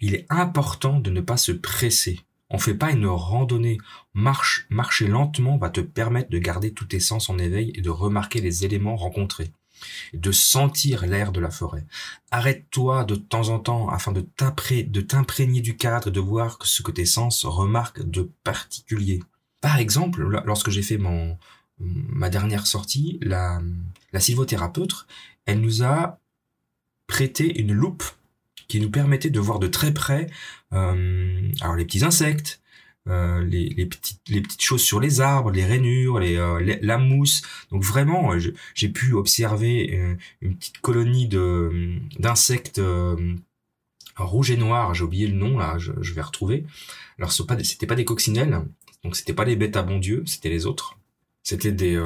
Il 0.00 0.14
est 0.14 0.26
important 0.30 1.00
de 1.00 1.10
ne 1.10 1.20
pas 1.20 1.36
se 1.36 1.52
presser. 1.52 2.20
On 2.52 2.58
fait 2.58 2.74
pas 2.74 2.92
une 2.92 3.06
randonnée. 3.06 3.78
Marche, 4.14 4.66
marcher 4.68 5.08
lentement 5.08 5.56
va 5.56 5.70
te 5.70 5.80
permettre 5.80 6.30
de 6.30 6.38
garder 6.38 6.72
tous 6.72 6.84
tes 6.84 7.00
sens 7.00 7.30
en 7.30 7.38
éveil 7.38 7.72
et 7.74 7.80
de 7.80 7.90
remarquer 7.90 8.40
les 8.40 8.64
éléments 8.64 8.96
rencontrés. 8.96 9.52
de 10.14 10.30
sentir 10.30 11.06
l'air 11.06 11.32
de 11.32 11.40
la 11.40 11.50
forêt. 11.50 11.84
Arrête-toi 12.30 13.04
de 13.04 13.16
temps 13.16 13.48
en 13.48 13.58
temps 13.58 13.88
afin 13.88 14.12
de 14.12 14.20
t'imprégner 15.00 15.60
du 15.60 15.76
cadre 15.76 16.08
et 16.08 16.12
de 16.12 16.20
voir 16.20 16.58
ce 16.62 16.82
que 16.82 16.92
tes 16.92 17.04
sens 17.04 17.44
remarquent 17.44 18.08
de 18.08 18.30
particulier. 18.44 19.20
Par 19.60 19.78
exemple, 19.78 20.22
lorsque 20.44 20.70
j'ai 20.70 20.82
fait 20.82 20.98
mon, 20.98 21.38
ma 21.78 22.28
dernière 22.30 22.66
sortie, 22.66 23.18
la, 23.22 23.60
la 24.12 24.20
elle 25.46 25.60
nous 25.60 25.82
a 25.82 26.20
prêté 27.06 27.60
une 27.60 27.72
loupe 27.72 28.04
qui 28.68 28.80
nous 28.80 28.90
permettait 28.90 29.30
de 29.30 29.40
voir 29.40 29.58
de 29.58 29.66
très 29.66 29.92
près 29.92 30.28
euh, 30.72 31.50
alors 31.60 31.76
les 31.76 31.84
petits 31.84 32.04
insectes, 32.04 32.60
euh, 33.08 33.44
les, 33.44 33.68
les, 33.70 33.86
petites, 33.86 34.20
les 34.28 34.40
petites 34.40 34.62
choses 34.62 34.82
sur 34.82 35.00
les 35.00 35.20
arbres, 35.20 35.50
les 35.50 35.64
rainures, 35.64 36.18
les, 36.18 36.36
euh, 36.36 36.78
la 36.80 36.98
mousse. 36.98 37.42
Donc 37.70 37.82
vraiment, 37.82 38.32
j'ai 38.74 38.88
pu 38.88 39.12
observer 39.12 40.16
une 40.40 40.56
petite 40.56 40.78
colonie 40.78 41.28
d'insectes 42.18 42.80
rouges 44.16 44.50
et 44.50 44.56
noirs. 44.56 44.94
J'ai 44.94 45.04
oublié 45.04 45.26
le 45.26 45.36
nom 45.36 45.58
là, 45.58 45.78
je, 45.78 45.92
vais 46.12 46.22
retrouver. 46.22 46.64
Alors 47.18 47.32
ce 47.32 47.42
pas 47.42 47.62
c'était 47.62 47.86
pas 47.86 47.94
des 47.96 48.04
coccinelles, 48.04 48.62
donc 49.04 49.16
c'était 49.16 49.34
pas 49.34 49.44
les 49.44 49.56
bêtes 49.56 49.76
à 49.76 49.82
bon 49.82 49.98
Dieu, 49.98 50.22
c'était 50.26 50.50
les 50.50 50.66
autres. 50.66 50.98
C'était 51.44 51.72
des 51.72 52.00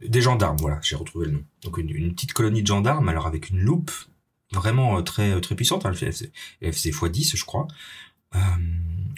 des 0.00 0.20
gendarmes, 0.22 0.56
voilà, 0.58 0.78
j'ai 0.82 0.96
retrouvé 0.96 1.26
le 1.26 1.32
nom. 1.32 1.44
Donc 1.62 1.78
une, 1.78 2.14
petite 2.14 2.32
colonie 2.32 2.62
de 2.62 2.68
gendarmes, 2.68 3.08
alors 3.08 3.26
avec 3.26 3.50
une 3.50 3.60
loupe 3.60 3.90
vraiment 4.52 4.98
euh, 4.98 5.02
très 5.02 5.32
euh, 5.32 5.40
très 5.40 5.54
puissante. 5.54 5.86
Hein, 5.86 5.92
elle, 6.00 6.12
faisait, 6.72 6.90
x10, 6.90 7.36
je 7.36 7.44
crois. 7.44 7.68
Euh, 8.34 8.38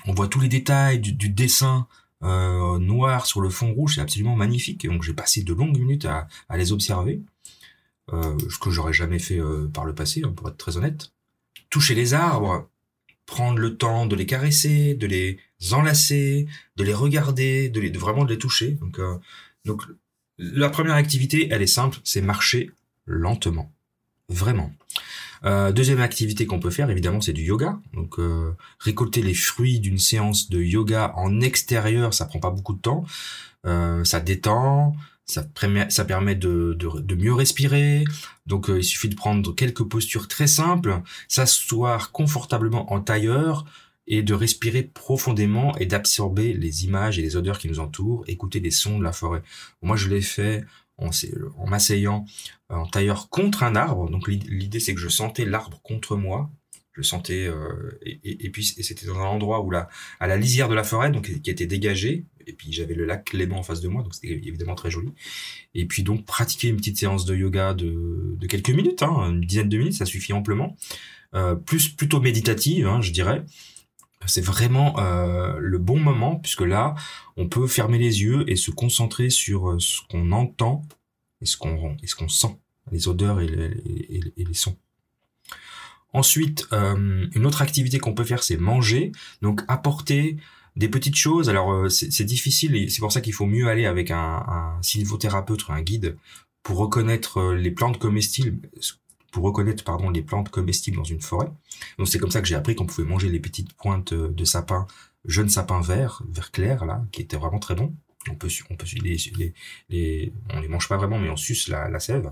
on 0.06 0.14
voit 0.14 0.28
tous 0.28 0.40
les 0.40 0.48
détails 0.48 1.00
du, 1.00 1.28
dessin 1.28 1.86
noir 2.20 3.26
sur 3.26 3.40
le 3.40 3.50
fond 3.50 3.72
rouge, 3.72 3.96
c'est 3.96 4.00
absolument 4.00 4.36
magnifique. 4.36 4.86
Donc 4.86 5.02
j'ai 5.02 5.12
passé 5.12 5.42
de 5.42 5.52
longues 5.52 5.78
minutes 5.78 6.06
à, 6.06 6.28
les 6.56 6.72
observer, 6.72 7.20
ce 8.10 8.58
que 8.60 8.70
j'aurais 8.70 8.92
jamais 8.92 9.18
fait 9.18 9.40
par 9.74 9.84
le 9.84 9.92
passé, 9.94 10.22
hein, 10.24 10.32
pour 10.34 10.48
être 10.48 10.56
très 10.56 10.76
honnête. 10.76 11.12
Toucher 11.68 11.96
les 11.96 12.14
arbres, 12.14 12.68
prendre 13.26 13.58
le 13.58 13.76
temps 13.76 14.06
de 14.06 14.14
les 14.14 14.26
caresser, 14.26 14.94
de 14.94 15.06
les 15.06 15.40
enlacer, 15.72 16.46
de 16.76 16.84
les 16.84 16.94
regarder, 16.94 17.68
de, 17.68 17.80
les, 17.80 17.90
de 17.90 17.98
vraiment 17.98 18.24
de 18.24 18.32
les 18.32 18.38
toucher. 18.38 18.78
Donc, 18.80 19.00
donc 19.64 19.82
la 20.38 20.70
première 20.70 20.94
activité, 20.94 21.48
elle 21.50 21.62
est 21.62 21.66
simple, 21.66 21.98
c'est 22.04 22.20
marcher 22.20 22.70
lentement, 23.06 23.72
vraiment. 24.28 24.72
Euh, 25.44 25.72
deuxième 25.72 26.00
activité 26.00 26.46
qu'on 26.46 26.60
peut 26.60 26.70
faire, 26.70 26.90
évidemment, 26.90 27.20
c'est 27.20 27.32
du 27.32 27.42
yoga. 27.42 27.78
Donc, 27.94 28.18
euh, 28.18 28.54
récolter 28.78 29.22
les 29.22 29.34
fruits 29.34 29.80
d'une 29.80 29.98
séance 29.98 30.48
de 30.50 30.60
yoga 30.60 31.12
en 31.16 31.40
extérieur, 31.40 32.14
ça 32.14 32.26
prend 32.26 32.38
pas 32.38 32.50
beaucoup 32.50 32.74
de 32.74 32.80
temps. 32.80 33.04
Euh, 33.66 34.04
ça 34.04 34.20
détend, 34.20 34.94
ça, 35.26 35.44
ça 35.88 36.04
permet 36.04 36.34
de, 36.34 36.76
de, 36.78 37.14
mieux 37.14 37.32
respirer. 37.32 38.04
Donc, 38.46 38.66
il 38.68 38.84
suffit 38.84 39.08
de 39.08 39.16
prendre 39.16 39.54
quelques 39.54 39.84
postures 39.84 40.28
très 40.28 40.46
simples, 40.46 41.00
s'asseoir 41.28 42.12
confortablement 42.12 42.92
en 42.92 43.00
tailleur 43.00 43.64
et 44.08 44.22
de 44.22 44.34
respirer 44.34 44.82
profondément 44.82 45.76
et 45.78 45.86
d'absorber 45.86 46.52
les 46.54 46.84
images 46.84 47.18
et 47.18 47.22
les 47.22 47.36
odeurs 47.36 47.58
qui 47.58 47.68
nous 47.68 47.78
entourent, 47.78 48.24
écouter 48.26 48.58
les 48.60 48.72
sons 48.72 48.98
de 48.98 49.04
la 49.04 49.12
forêt. 49.12 49.42
Moi, 49.80 49.96
je 49.96 50.08
l'ai 50.08 50.20
fait 50.20 50.64
en, 51.08 51.66
m'asseyant 51.66 52.24
en 52.68 52.86
tailleur 52.86 53.28
contre 53.28 53.62
un 53.62 53.76
arbre. 53.76 54.10
Donc 54.10 54.28
l'idée 54.28 54.80
c'est 54.80 54.94
que 54.94 55.00
je 55.00 55.08
sentais 55.08 55.44
l'arbre 55.44 55.80
contre 55.82 56.16
moi. 56.16 56.50
Je 56.94 57.00
sentais 57.00 57.46
euh, 57.46 57.98
et, 58.04 58.50
puis 58.50 58.64
c'était 58.64 59.06
dans 59.06 59.18
un 59.18 59.24
endroit 59.24 59.62
où 59.62 59.70
là, 59.70 59.88
à 60.20 60.26
la 60.26 60.36
lisière 60.36 60.68
de 60.68 60.74
la 60.74 60.84
forêt, 60.84 61.10
donc 61.10 61.30
qui 61.40 61.50
était 61.50 61.66
dégagé. 61.66 62.26
Et 62.46 62.52
puis 62.52 62.72
j'avais 62.72 62.94
le 62.94 63.06
lac 63.06 63.24
Clément 63.24 63.58
en 63.58 63.62
face 63.62 63.80
de 63.80 63.88
moi, 63.88 64.02
donc 64.02 64.14
c'était 64.14 64.34
évidemment 64.34 64.74
très 64.74 64.90
joli. 64.90 65.08
Et 65.74 65.86
puis 65.86 66.02
donc 66.02 66.26
pratiquer 66.26 66.68
une 66.68 66.76
petite 66.76 66.98
séance 66.98 67.24
de 67.24 67.34
yoga 67.34 67.72
de, 67.72 68.36
de 68.36 68.46
quelques 68.46 68.70
minutes, 68.70 69.02
hein, 69.02 69.30
une 69.30 69.40
dizaine 69.40 69.70
de 69.70 69.78
minutes, 69.78 69.94
ça 69.94 70.04
suffit 70.04 70.32
amplement. 70.32 70.76
Euh, 71.34 71.54
plus 71.54 71.88
plutôt 71.88 72.20
méditative, 72.20 72.86
hein, 72.86 73.00
je 73.00 73.10
dirais. 73.10 73.42
C'est 74.26 74.44
vraiment 74.44 74.98
euh, 74.98 75.58
le 75.58 75.78
bon 75.78 75.98
moment 75.98 76.36
puisque 76.36 76.62
là, 76.62 76.94
on 77.36 77.48
peut 77.48 77.66
fermer 77.66 77.98
les 77.98 78.22
yeux 78.22 78.48
et 78.50 78.56
se 78.56 78.70
concentrer 78.70 79.30
sur 79.30 79.70
euh, 79.70 79.78
ce 79.78 80.00
qu'on 80.08 80.32
entend 80.32 80.84
et 81.40 81.46
ce 81.46 81.56
qu'on 81.56 81.96
et 82.02 82.06
ce 82.06 82.14
qu'on 82.14 82.28
sent 82.28 82.56
les 82.90 83.08
odeurs 83.08 83.40
et, 83.40 83.46
les 83.48 84.54
sons. 84.54 84.76
Ensuite, 86.12 86.66
euh, 86.72 87.26
une 87.32 87.46
autre 87.46 87.62
activité 87.62 87.98
qu'on 87.98 88.14
peut 88.14 88.24
faire, 88.24 88.42
c'est 88.42 88.56
manger. 88.56 89.12
Donc 89.40 89.62
apporter 89.68 90.36
des 90.76 90.88
petites 90.88 91.16
choses. 91.16 91.48
Alors 91.48 91.90
c'est 91.90 92.24
difficile 92.24 92.90
c'est 92.90 93.00
pour 93.00 93.12
ça 93.12 93.20
qu'il 93.20 93.32
faut 93.32 93.46
mieux 93.46 93.68
aller 93.68 93.86
avec 93.86 94.10
un, 94.10 94.44
un 94.46 94.82
sylvothérapeute 94.82 95.68
ou 95.68 95.72
un 95.72 95.82
guide 95.82 96.16
pour 96.62 96.78
reconnaître 96.78 97.52
les 97.52 97.70
plantes 97.70 97.98
comestibles, 97.98 98.68
pour 99.32 99.44
reconnaître 99.44 99.82
pardon 99.82 100.10
les 100.10 100.22
plantes 100.22 100.50
comestibles 100.50 100.96
dans 100.96 101.04
une 101.04 101.20
forêt. 101.20 101.50
Donc 101.98 102.08
c'est 102.08 102.18
comme 102.18 102.30
ça 102.30 102.40
que 102.40 102.46
j'ai 102.46 102.54
appris 102.54 102.76
qu'on 102.76 102.86
pouvait 102.86 103.08
manger 103.08 103.28
les 103.28 103.40
petites 103.40 103.72
pointes 103.72 104.14
de 104.14 104.44
sapin, 104.44 104.86
jeunes 105.24 105.48
sapins 105.48 105.80
verts, 105.80 106.22
vert 106.30 106.52
clair 106.52 106.84
là, 106.84 107.04
qui 107.10 107.22
étaient 107.22 107.36
vraiment 107.36 107.58
très 107.58 107.74
bons. 107.74 107.92
On 108.30 108.36
peut 108.36 108.48
on 108.70 108.76
peut 108.76 108.86
les, 109.02 109.16
les, 109.36 109.54
les 109.88 110.32
on 110.50 110.60
les 110.60 110.68
mange 110.68 110.88
pas 110.88 110.96
vraiment 110.96 111.18
mais 111.18 111.28
on 111.28 111.36
suce 111.36 111.66
la, 111.66 111.88
la 111.88 111.98
sève 111.98 112.30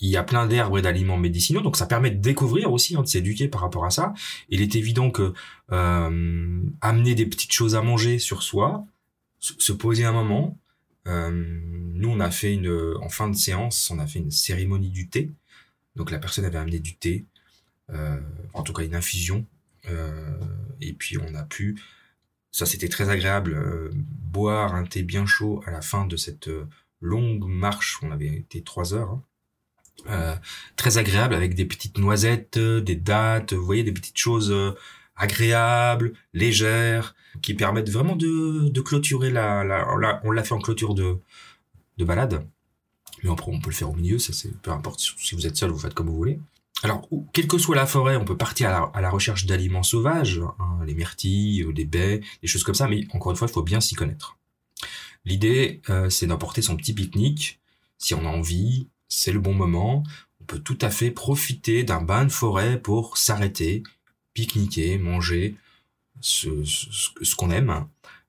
il 0.00 0.08
y 0.08 0.16
a 0.16 0.22
plein 0.22 0.46
d'herbes 0.46 0.78
et 0.78 0.82
d'aliments 0.82 1.18
médicinaux, 1.18 1.60
donc 1.60 1.76
ça 1.76 1.86
permet 1.86 2.10
de 2.10 2.20
découvrir 2.20 2.72
aussi, 2.72 2.96
hein, 2.96 3.02
de 3.02 3.06
s'éduquer 3.06 3.48
par 3.48 3.60
rapport 3.60 3.84
à 3.84 3.90
ça. 3.90 4.14
Il 4.48 4.62
est 4.62 4.74
évident 4.74 5.10
que 5.10 5.34
euh, 5.72 6.62
amener 6.80 7.14
des 7.14 7.26
petites 7.26 7.52
choses 7.52 7.74
à 7.74 7.82
manger 7.82 8.18
sur 8.18 8.42
soi, 8.42 8.86
se 9.38 9.72
poser 9.72 10.04
un 10.04 10.12
moment. 10.12 10.58
Euh, 11.06 11.30
nous, 11.30 12.08
on 12.08 12.20
a 12.20 12.30
fait 12.30 12.54
une, 12.54 12.94
en 13.00 13.08
fin 13.08 13.28
de 13.28 13.36
séance, 13.36 13.90
on 13.90 13.98
a 13.98 14.06
fait 14.06 14.18
une 14.18 14.30
cérémonie 14.30 14.90
du 14.90 15.08
thé. 15.08 15.30
Donc 16.00 16.10
la 16.10 16.18
personne 16.18 16.46
avait 16.46 16.58
amené 16.58 16.80
du 16.80 16.96
thé, 16.96 17.26
euh, 17.90 18.18
en 18.54 18.62
tout 18.62 18.72
cas 18.72 18.82
une 18.82 18.94
infusion, 18.94 19.46
et 20.80 20.92
puis 20.92 21.18
on 21.18 21.34
a 21.34 21.42
pu, 21.42 21.80
ça 22.52 22.64
c'était 22.64 22.88
très 22.88 23.10
agréable, 23.10 23.90
boire 23.92 24.74
un 24.74 24.84
thé 24.84 25.02
bien 25.02 25.26
chaud 25.26 25.62
à 25.66 25.70
la 25.70 25.82
fin 25.82 26.06
de 26.06 26.16
cette 26.16 26.48
longue 27.00 27.44
marche. 27.46 27.98
On 28.02 28.10
avait 28.10 28.28
été 28.28 28.62
trois 28.62 28.94
heures. 28.94 29.10
Hein. 29.10 29.22
Euh, 30.08 30.34
très 30.76 30.96
agréable 30.98 31.34
avec 31.34 31.54
des 31.54 31.66
petites 31.66 31.98
noisettes, 31.98 32.56
euh, 32.56 32.80
des 32.80 32.96
dattes, 32.96 33.52
vous 33.52 33.64
voyez, 33.64 33.82
des 33.82 33.92
petites 33.92 34.16
choses 34.16 34.50
euh, 34.50 34.72
agréables, 35.14 36.14
légères, 36.32 37.14
qui 37.42 37.54
permettent 37.54 37.90
vraiment 37.90 38.16
de, 38.16 38.80
clôturer 38.80 39.30
la, 39.30 39.62
la, 39.62 40.20
on 40.24 40.30
l'a 40.30 40.42
fait 40.44 40.54
en 40.54 40.58
clôture 40.58 40.94
de, 40.94 41.18
de 41.98 42.04
balade. 42.04 42.46
Mais 43.22 43.30
on, 43.30 43.36
on 43.46 43.60
peut 43.60 43.70
le 43.70 43.74
faire 43.74 43.90
au 43.90 43.94
milieu, 43.94 44.18
ça 44.18 44.32
c'est 44.32 44.54
peu 44.62 44.70
importe 44.70 45.00
si 45.00 45.34
vous 45.34 45.46
êtes 45.46 45.56
seul, 45.56 45.70
vous 45.70 45.78
faites 45.78 45.94
comme 45.94 46.08
vous 46.08 46.16
voulez. 46.16 46.38
alors, 46.82 47.08
quelle 47.32 47.46
que 47.46 47.58
soit 47.58 47.76
la 47.76 47.86
forêt, 47.86 48.16
on 48.16 48.24
peut 48.24 48.36
partir 48.36 48.70
à 48.70 49.00
la, 49.00 49.10
recherche 49.10 49.46
d'aliments 49.46 49.82
sauvages, 49.82 50.40
hein, 50.58 50.78
les 50.86 50.94
myrtilles, 50.94 51.66
les 51.74 51.84
baies, 51.84 52.20
des 52.42 52.48
choses 52.48 52.64
comme 52.64 52.74
ça, 52.74 52.88
mais 52.88 53.06
encore 53.12 53.32
une 53.32 53.36
fois, 53.36 53.48
il 53.48 53.52
faut 53.52 53.62
bien 53.62 53.80
s'y 53.80 53.94
connaître. 53.94 54.38
L'idée, 55.24 55.82
euh, 55.90 56.08
c'est 56.08 56.26
d'emporter 56.26 56.62
son 56.62 56.76
petit 56.76 56.94
pique-nique, 56.94 57.60
si 57.98 58.14
on 58.14 58.24
a 58.24 58.28
envie, 58.28 58.88
c'est 59.08 59.32
le 59.32 59.40
bon 59.40 59.52
moment. 59.52 60.02
On 60.40 60.44
peut 60.44 60.58
tout 60.58 60.78
à 60.80 60.90
fait 60.90 61.10
profiter 61.10 61.84
d'un 61.84 62.00
bain 62.00 62.24
de 62.24 62.32
forêt 62.32 62.80
pour 62.80 63.18
s'arrêter, 63.18 63.82
pique-niquer, 64.32 64.98
manger 64.98 65.56
ce, 66.20 66.64
ce, 66.64 67.34
qu'on 67.34 67.50
aime, 67.50 67.86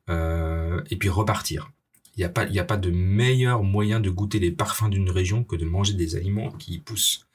euh, 0.10 0.84
et 0.90 0.98
puis 0.98 1.10
repartir. 1.10 1.72
Il 2.22 2.52
n'y 2.52 2.60
a, 2.60 2.64
pas, 2.64 2.78
de 2.78 2.92
meilleur 2.92 3.64
moyen 3.64 4.00
de 4.00 4.12
goûter 4.12 4.38
les 4.38 4.52
parfums 4.52 4.90
d'une 4.90 5.10
région 5.10 5.44
que 5.44 5.56
de 5.56 5.66
manger 5.66 5.94
des 5.94 6.16
aliments 6.16 6.52
qui 6.52 6.74
y 6.76 6.78
poussent. 6.78 7.26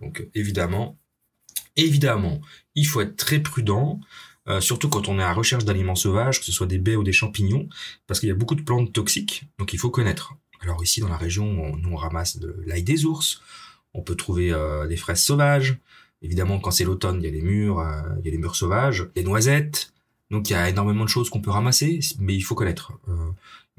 Donc 0.00 0.26
évidemment, 0.34 0.96
évidemment, 1.76 2.40
il 2.74 2.86
faut 2.86 3.02
être 3.02 3.16
très 3.16 3.40
prudent, 3.40 4.00
euh, 4.48 4.62
surtout 4.62 4.88
quand 4.88 5.08
on 5.08 5.18
est 5.18 5.22
à 5.22 5.34
recherche 5.34 5.66
d'aliments 5.66 5.94
sauvages, 5.94 6.40
que 6.40 6.46
ce 6.46 6.52
soit 6.52 6.66
des 6.66 6.78
baies 6.78 6.96
ou 6.96 7.04
des 7.04 7.12
champignons, 7.12 7.68
parce 8.06 8.18
qu'il 8.18 8.30
y 8.30 8.32
a 8.32 8.34
beaucoup 8.34 8.54
de 8.54 8.62
plantes 8.62 8.94
toxiques, 8.94 9.44
donc 9.58 9.74
il 9.74 9.78
faut 9.78 9.90
connaître. 9.90 10.32
Alors 10.60 10.82
ici 10.82 11.02
dans 11.02 11.08
la 11.08 11.18
région, 11.18 11.44
on, 11.44 11.76
nous 11.76 11.90
on 11.92 11.96
ramasse 11.96 12.38
de 12.38 12.62
l'ail 12.66 12.82
des 12.82 13.04
ours, 13.04 13.42
on 13.92 14.00
peut 14.00 14.14
trouver 14.14 14.52
euh, 14.52 14.86
des 14.86 14.96
fraises 14.96 15.22
sauvages. 15.22 15.76
Évidemment, 16.22 16.60
quand 16.60 16.70
c'est 16.70 16.84
l'automne, 16.84 17.20
il 17.20 17.24
y 17.24 17.28
a 17.28 17.30
les 17.30 17.42
murs, 17.42 17.80
euh, 17.80 18.00
il 18.20 18.24
y 18.24 18.28
a 18.28 18.32
les 18.32 18.38
murs 18.38 18.56
sauvages, 18.56 19.06
des 19.14 19.22
noisettes. 19.22 19.92
Donc 20.30 20.48
il 20.48 20.54
y 20.54 20.56
a 20.56 20.66
énormément 20.66 21.04
de 21.04 21.10
choses 21.10 21.28
qu'on 21.28 21.42
peut 21.42 21.50
ramasser, 21.50 22.00
mais 22.20 22.34
il 22.34 22.42
faut 22.42 22.54
connaître. 22.54 22.92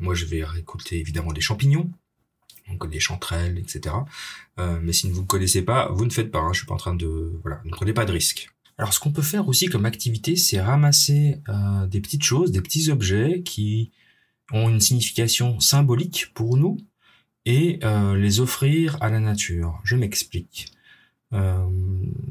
Moi, 0.02 0.16
je 0.16 0.26
vais 0.26 0.44
récolter 0.44 1.00
évidemment 1.00 1.32
des 1.32 1.42
champignons, 1.42 1.90
donc 2.68 2.90
des 2.90 3.00
chanterelles, 3.00 3.58
etc. 3.60 3.96
Euh, 4.60 4.80
mais 4.82 4.94
si 4.94 5.10
vous 5.10 5.22
ne 5.22 5.28
connaissez 5.28 5.62
pas, 5.62 5.90
vous 5.92 6.06
ne 6.06 6.10
faites 6.10 6.32
pas. 6.32 6.40
Hein, 6.40 6.54
je 6.54 6.60
suis 6.60 6.68
pas 6.68 6.74
en 6.74 6.78
train 6.78 6.96
de 6.96 7.40
voilà, 7.42 7.62
ne 7.66 7.72
prenez 7.72 7.94
pas 7.94 8.06
de 8.06 8.12
risques. 8.12 8.50
Alors 8.78 8.94
ce 8.94 9.00
qu'on 9.00 9.12
peut 9.12 9.22
faire 9.22 9.48
aussi 9.48 9.68
comme 9.68 9.86
activité, 9.86 10.36
c'est 10.36 10.60
ramasser 10.60 11.42
euh, 11.50 11.86
des 11.86 12.02
petites 12.02 12.24
choses, 12.24 12.52
des 12.52 12.62
petits 12.62 12.90
objets 12.90 13.44
qui 13.44 13.92
ont 14.52 14.70
une 14.70 14.82
signification 14.82 15.60
symbolique 15.60 16.32
pour 16.34 16.58
nous 16.58 16.78
et 17.46 17.80
euh, 17.84 18.16
les 18.16 18.40
offrir 18.40 18.98
à 19.02 19.10
la 19.10 19.20
nature. 19.20 19.80
Je 19.84 19.96
m'explique. 19.96 20.72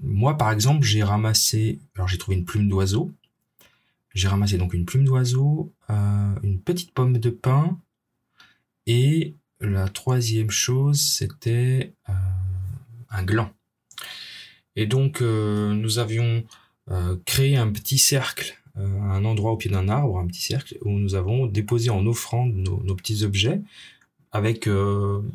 moi 0.03 0.37
par 0.37 0.51
exemple, 0.51 0.85
j'ai 0.85 1.05
ramassé, 1.05 1.79
alors 1.95 2.09
j'ai 2.09 2.19
trouvé 2.19 2.37
une 2.37 2.45
plume 2.45 2.69
d'oiseau. 2.69 3.13
J'ai 4.15 4.29
ramassé 4.29 4.59
donc 4.59 4.75
une 4.75 4.85
plume 4.85 5.05
d'oiseau, 5.05 5.73
une 5.89 6.61
petite 6.65 6.93
pomme 6.93 7.19
de 7.19 7.31
pin 7.31 7.79
et 8.87 9.37
la 9.61 9.89
troisième 9.89 10.51
chose, 10.51 11.01
c'était 11.01 11.95
euh, 12.09 12.13
un 13.11 13.23
gland. 13.23 13.51
Et 14.75 14.87
donc, 14.87 15.21
euh, 15.21 15.75
nous 15.75 15.99
avions 15.99 16.45
euh, 16.91 17.17
créé 17.27 17.57
un 17.57 17.71
petit 17.71 17.99
cercle, 17.99 18.57
un 18.77 19.25
endroit 19.25 19.53
au 19.53 19.57
pied 19.57 19.71
d'un 19.71 19.89
arbre, 19.89 20.19
un 20.19 20.27
petit 20.27 20.41
cercle, 20.41 20.79
où 20.83 20.91
nous 20.91 21.15
avons 21.15 21.47
déposé 21.47 21.91
en 21.91 22.07
offrande 22.07 22.55
nos, 22.55 22.95
petits 22.95 23.25
objets 23.25 23.61
avec 24.33 24.69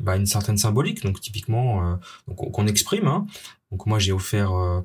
bah, 0.00 0.16
une 0.16 0.26
certaine 0.26 0.56
symbolique, 0.56 1.02
donc 1.02 1.20
typiquement 1.20 1.98
qu'on 2.34 2.66
exprime. 2.66 3.06
Hein. 3.06 3.26
Donc 3.70 3.86
moi, 3.86 3.98
j'ai 3.98 4.12
offert 4.12 4.82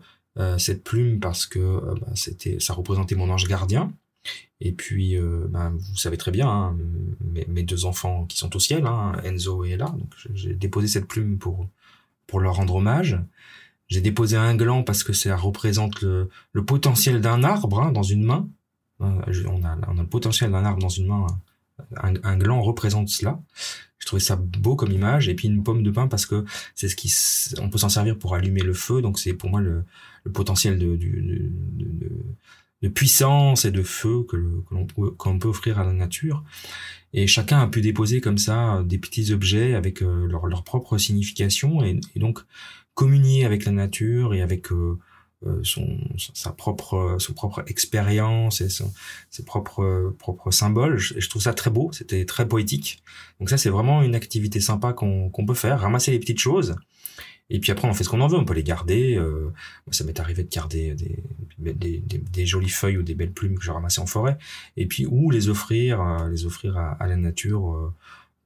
cette 0.57 0.83
plume 0.83 1.19
parce 1.19 1.45
que 1.45 1.81
bah, 1.99 2.07
c'était, 2.15 2.59
ça 2.59 2.73
représentait 2.73 3.15
mon 3.15 3.29
ange 3.29 3.47
gardien. 3.47 3.91
Et 4.59 4.71
puis, 4.71 5.17
euh, 5.17 5.47
ben, 5.49 5.71
vous 5.71 5.97
savez 5.97 6.17
très 6.17 6.31
bien, 6.31 6.47
hein, 6.47 6.77
mes, 7.47 7.63
deux 7.63 7.85
enfants 7.85 8.25
qui 8.25 8.37
sont 8.37 8.55
au 8.55 8.59
ciel, 8.59 8.85
hein, 8.85 9.13
Enzo 9.23 9.65
et 9.65 9.71
Ella, 9.71 9.87
donc 9.87 10.13
j'ai 10.35 10.53
déposé 10.53 10.87
cette 10.87 11.07
plume 11.07 11.39
pour, 11.39 11.67
pour 12.27 12.39
leur 12.39 12.55
rendre 12.55 12.75
hommage. 12.75 13.19
J'ai 13.87 14.01
déposé 14.01 14.37
un 14.37 14.55
gland 14.55 14.83
parce 14.83 15.03
que 15.03 15.13
ça 15.13 15.35
représente 15.35 16.01
le, 16.01 16.29
potentiel 16.65 17.21
d'un 17.21 17.43
arbre 17.43 17.81
hein, 17.81 17.91
dans 17.91 18.03
une 18.03 18.23
main. 18.23 18.47
Euh, 19.01 19.45
on, 19.47 19.63
a, 19.63 19.77
on 19.87 19.97
a 19.97 20.01
le 20.01 20.07
potentiel 20.07 20.51
d'un 20.51 20.63
arbre 20.63 20.79
dans 20.79 20.89
une 20.89 21.07
main. 21.07 21.25
Un, 21.97 22.13
un, 22.23 22.37
gland 22.37 22.61
représente 22.61 23.09
cela. 23.09 23.39
Je 23.99 24.05
trouvais 24.07 24.21
ça 24.21 24.35
beau 24.35 24.75
comme 24.75 24.91
image. 24.91 25.29
Et 25.29 25.35
puis 25.35 25.47
une 25.47 25.63
pomme 25.63 25.83
de 25.83 25.91
pin 25.91 26.07
parce 26.07 26.25
que 26.25 26.45
c'est 26.75 26.89
ce 26.89 26.95
qui, 26.95 27.13
on 27.61 27.69
peut 27.69 27.77
s'en 27.77 27.89
servir 27.89 28.17
pour 28.17 28.35
allumer 28.35 28.61
le 28.61 28.73
feu. 28.73 29.01
Donc 29.01 29.19
c'est 29.19 29.33
pour 29.33 29.49
moi 29.49 29.61
le, 29.61 29.83
le 30.23 30.31
potentiel 30.31 30.77
de, 30.77 30.95
de, 30.95 31.07
de 31.07 32.11
de 32.81 32.87
puissance 32.87 33.65
et 33.65 33.71
de 33.71 33.83
feu 33.83 34.23
que, 34.27 34.37
l'on 34.71 34.85
peut, 34.85 35.13
peut 35.15 35.47
offrir 35.47 35.79
à 35.79 35.83
la 35.83 35.93
nature. 35.93 36.43
Et 37.13 37.27
chacun 37.27 37.59
a 37.59 37.67
pu 37.67 37.81
déposer 37.81 38.21
comme 38.21 38.37
ça 38.37 38.83
des 38.85 38.97
petits 38.97 39.31
objets 39.31 39.75
avec 39.75 40.01
euh, 40.01 40.27
leur, 40.27 40.47
leur, 40.47 40.63
propre 40.63 40.97
signification 40.97 41.83
et, 41.83 41.99
donc 42.15 42.39
communier 42.93 43.45
avec 43.45 43.65
la 43.65 43.71
nature 43.71 44.33
et 44.33 44.41
avec 44.41 44.71
euh, 44.71 44.97
son 45.63 45.97
sa 46.17 46.51
propre 46.51 47.15
son 47.19 47.33
propre 47.33 47.63
expérience 47.67 48.61
et 48.61 48.69
son, 48.69 48.93
ses 49.29 49.43
propres 49.43 50.13
propres 50.19 50.51
symboles 50.51 50.99
et 51.15 51.21
je 51.21 51.29
trouve 51.29 51.41
ça 51.41 51.53
très 51.53 51.71
beau 51.71 51.91
c'était 51.91 52.25
très 52.25 52.47
poétique 52.47 53.01
donc 53.39 53.49
ça 53.49 53.57
c'est 53.57 53.71
vraiment 53.71 54.03
une 54.03 54.13
activité 54.13 54.59
sympa 54.59 54.93
qu'on 54.93 55.29
qu'on 55.29 55.45
peut 55.45 55.55
faire 55.55 55.79
ramasser 55.79 56.11
les 56.11 56.19
petites 56.19 56.39
choses 56.39 56.75
et 57.53 57.59
puis 57.59 57.71
après, 57.71 57.85
on 57.85 57.93
fait 57.93 58.05
ce 58.05 58.09
qu'on 58.09 58.21
en 58.21 58.27
veut. 58.27 58.37
On 58.37 58.45
peut 58.45 58.53
les 58.53 58.63
garder. 58.63 59.15
Euh, 59.17 59.51
ça 59.91 60.05
m'est 60.05 60.19
arrivé 60.21 60.43
de 60.43 60.49
garder 60.49 60.95
des, 60.95 61.73
des, 61.73 61.99
des, 61.99 62.45
jolies 62.45 62.69
feuilles 62.69 62.97
ou 62.97 63.03
des 63.03 63.13
belles 63.13 63.33
plumes 63.33 63.59
que 63.59 63.63
j'ai 63.63 63.73
ramassées 63.73 63.99
en 63.99 64.05
forêt. 64.05 64.37
Et 64.77 64.85
puis, 64.85 65.05
ou 65.05 65.29
les 65.31 65.49
offrir, 65.49 66.01
euh, 66.01 66.29
les 66.29 66.45
offrir 66.45 66.77
à, 66.77 67.05
la 67.07 67.17
nature 67.17 67.75
euh, 67.75 67.93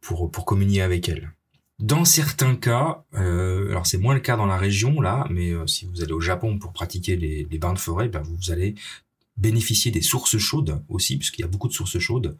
pour, 0.02 0.32
pour 0.32 0.44
communier 0.44 0.82
avec 0.82 1.08
elle. 1.08 1.32
Dans 1.80 2.06
certains 2.06 2.56
cas, 2.56 3.04
euh, 3.16 3.70
alors 3.70 3.86
c'est 3.86 3.98
moins 3.98 4.14
le 4.14 4.22
cas 4.22 4.38
dans 4.38 4.46
la 4.46 4.58
région 4.58 5.02
là, 5.02 5.28
mais 5.30 5.54
si 5.68 5.86
vous 5.86 6.02
allez 6.02 6.14
au 6.14 6.22
Japon 6.22 6.58
pour 6.58 6.72
pratiquer 6.72 7.18
les, 7.18 7.46
bains 7.58 7.74
de 7.74 7.80
forêt, 7.80 8.08
ben 8.08 8.22
vous 8.22 8.52
allez 8.52 8.76
bénéficier 9.38 9.92
des 9.92 10.02
sources 10.02 10.38
chaudes 10.38 10.82
aussi, 10.88 11.18
puisqu'il 11.18 11.42
y 11.42 11.44
a 11.44 11.48
beaucoup 11.48 11.68
de 11.68 11.74
sources 11.74 12.00
chaudes. 12.00 12.38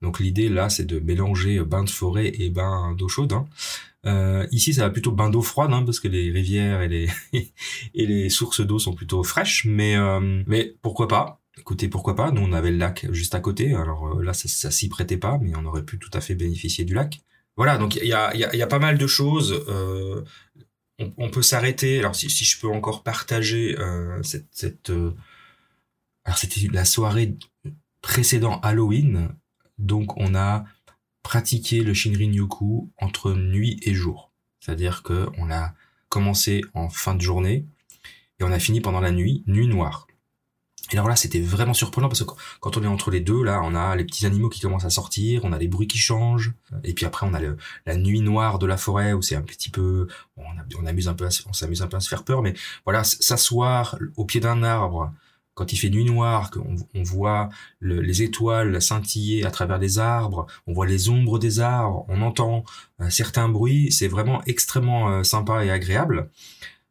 Donc 0.00 0.18
l'idée 0.18 0.48
là, 0.48 0.70
c'est 0.70 0.86
de 0.86 0.98
mélanger 0.98 1.60
bain 1.60 1.84
de 1.84 1.90
forêt 1.90 2.32
et 2.38 2.48
bain 2.48 2.94
d'eau 2.96 3.08
chaude. 3.08 3.34
Hein. 3.34 3.46
Euh, 4.06 4.46
ici, 4.50 4.72
ça 4.74 4.82
va 4.82 4.90
plutôt 4.90 5.12
bain 5.12 5.30
d'eau 5.30 5.42
froide, 5.42 5.72
hein, 5.72 5.82
parce 5.84 6.00
que 6.00 6.08
les 6.08 6.30
rivières 6.30 6.82
et 6.82 6.88
les 6.88 7.08
et 7.94 8.06
les 8.06 8.30
sources 8.30 8.60
d'eau 8.60 8.78
sont 8.78 8.94
plutôt 8.94 9.22
fraîches. 9.22 9.64
Mais 9.66 9.96
euh, 9.96 10.42
mais 10.46 10.74
pourquoi 10.82 11.08
pas? 11.08 11.40
Écoutez, 11.58 11.88
pourquoi 11.88 12.16
pas? 12.16 12.30
Nous, 12.32 12.40
on 12.40 12.52
avait 12.52 12.70
le 12.70 12.78
lac 12.78 13.06
juste 13.12 13.34
à 13.34 13.40
côté. 13.40 13.74
Alors 13.74 14.18
euh, 14.18 14.22
là, 14.22 14.32
ça, 14.32 14.48
ça 14.48 14.70
s'y 14.70 14.88
prêtait 14.88 15.18
pas, 15.18 15.38
mais 15.42 15.52
on 15.56 15.64
aurait 15.66 15.84
pu 15.84 15.98
tout 15.98 16.10
à 16.14 16.20
fait 16.20 16.34
bénéficier 16.34 16.84
du 16.84 16.94
lac. 16.94 17.20
Voilà, 17.56 17.78
donc 17.78 17.96
il 17.96 18.06
y 18.06 18.12
a, 18.12 18.66
pas 18.66 18.78
mal 18.78 18.96
de 18.96 19.06
choses. 19.06 19.64
Euh, 19.68 20.24
on, 21.18 21.30
peut 21.30 21.42
s'arrêter. 21.42 21.98
Alors 21.98 22.14
si, 22.14 22.28
je 22.28 22.60
peux 22.60 22.68
encore 22.68 23.02
partager 23.02 23.76
cette, 24.22 24.46
cette 24.50 24.92
alors 26.24 26.38
c'était 26.38 26.68
la 26.72 26.84
soirée 26.84 27.36
précédent 28.02 28.60
Halloween. 28.60 29.30
Donc 29.78 30.16
on 30.16 30.34
a 30.34 30.64
pratiquer 31.22 31.82
le 31.82 31.94
Shinrin-yoku 31.94 32.90
entre 32.98 33.32
nuit 33.32 33.80
et 33.82 33.94
jour. 33.94 34.32
C'est-à-dire 34.60 35.02
que 35.02 35.28
on 35.38 35.50
a 35.50 35.74
commencé 36.08 36.62
en 36.74 36.88
fin 36.88 37.14
de 37.14 37.20
journée 37.20 37.66
et 38.38 38.44
on 38.44 38.52
a 38.52 38.58
fini 38.58 38.80
pendant 38.80 39.00
la 39.00 39.10
nuit, 39.10 39.42
nuit 39.46 39.68
noire. 39.68 40.06
Et 40.92 40.94
alors 40.94 41.08
là, 41.08 41.16
c'était 41.16 41.40
vraiment 41.40 41.74
surprenant 41.74 42.08
parce 42.08 42.24
que 42.24 42.30
quand 42.60 42.76
on 42.76 42.82
est 42.82 42.86
entre 42.86 43.10
les 43.10 43.20
deux, 43.20 43.42
là, 43.42 43.60
on 43.64 43.74
a 43.74 43.94
les 43.96 44.04
petits 44.04 44.26
animaux 44.26 44.48
qui 44.48 44.60
commencent 44.60 44.84
à 44.84 44.90
sortir, 44.90 45.44
on 45.44 45.52
a 45.52 45.58
les 45.58 45.68
bruits 45.68 45.86
qui 45.86 45.98
changent, 45.98 46.52
et 46.84 46.94
puis 46.94 47.06
après 47.06 47.26
on 47.26 47.34
a 47.34 47.40
la 47.86 47.96
nuit 47.96 48.20
noire 48.20 48.58
de 48.58 48.66
la 48.66 48.76
forêt 48.76 49.12
où 49.12 49.22
c'est 49.22 49.36
un 49.36 49.42
petit 49.42 49.70
peu, 49.70 50.08
on, 50.36 50.42
un 50.42 50.64
peu, 51.14 51.28
on 51.48 51.52
s'amuse 51.52 51.82
un 51.82 51.86
peu 51.86 51.96
à 51.96 52.00
se 52.00 52.08
faire 52.08 52.24
peur, 52.24 52.42
mais 52.42 52.54
voilà, 52.84 53.04
s'asseoir 53.04 53.98
au 54.16 54.24
pied 54.24 54.40
d'un 54.40 54.62
arbre, 54.62 55.12
quand 55.54 55.72
il 55.74 55.76
fait 55.76 55.90
nuit 55.90 56.04
noire, 56.04 56.50
qu'on 56.50 56.76
on 56.94 57.02
voit 57.02 57.50
les 57.82 58.22
étoiles 58.22 58.80
scintiller 58.80 59.44
à 59.44 59.50
travers 59.50 59.78
les 59.78 59.98
arbres, 59.98 60.46
on 60.66 60.72
voit 60.72 60.86
les 60.86 61.10
ombres 61.10 61.38
des 61.38 61.60
arbres, 61.60 62.06
on 62.08 62.22
entend 62.22 62.64
euh, 63.00 63.10
certains 63.10 63.48
bruits, 63.48 63.92
c'est 63.92 64.08
vraiment 64.08 64.42
extrêmement 64.46 65.10
euh, 65.10 65.22
sympa 65.22 65.64
et 65.64 65.70
agréable. 65.70 66.30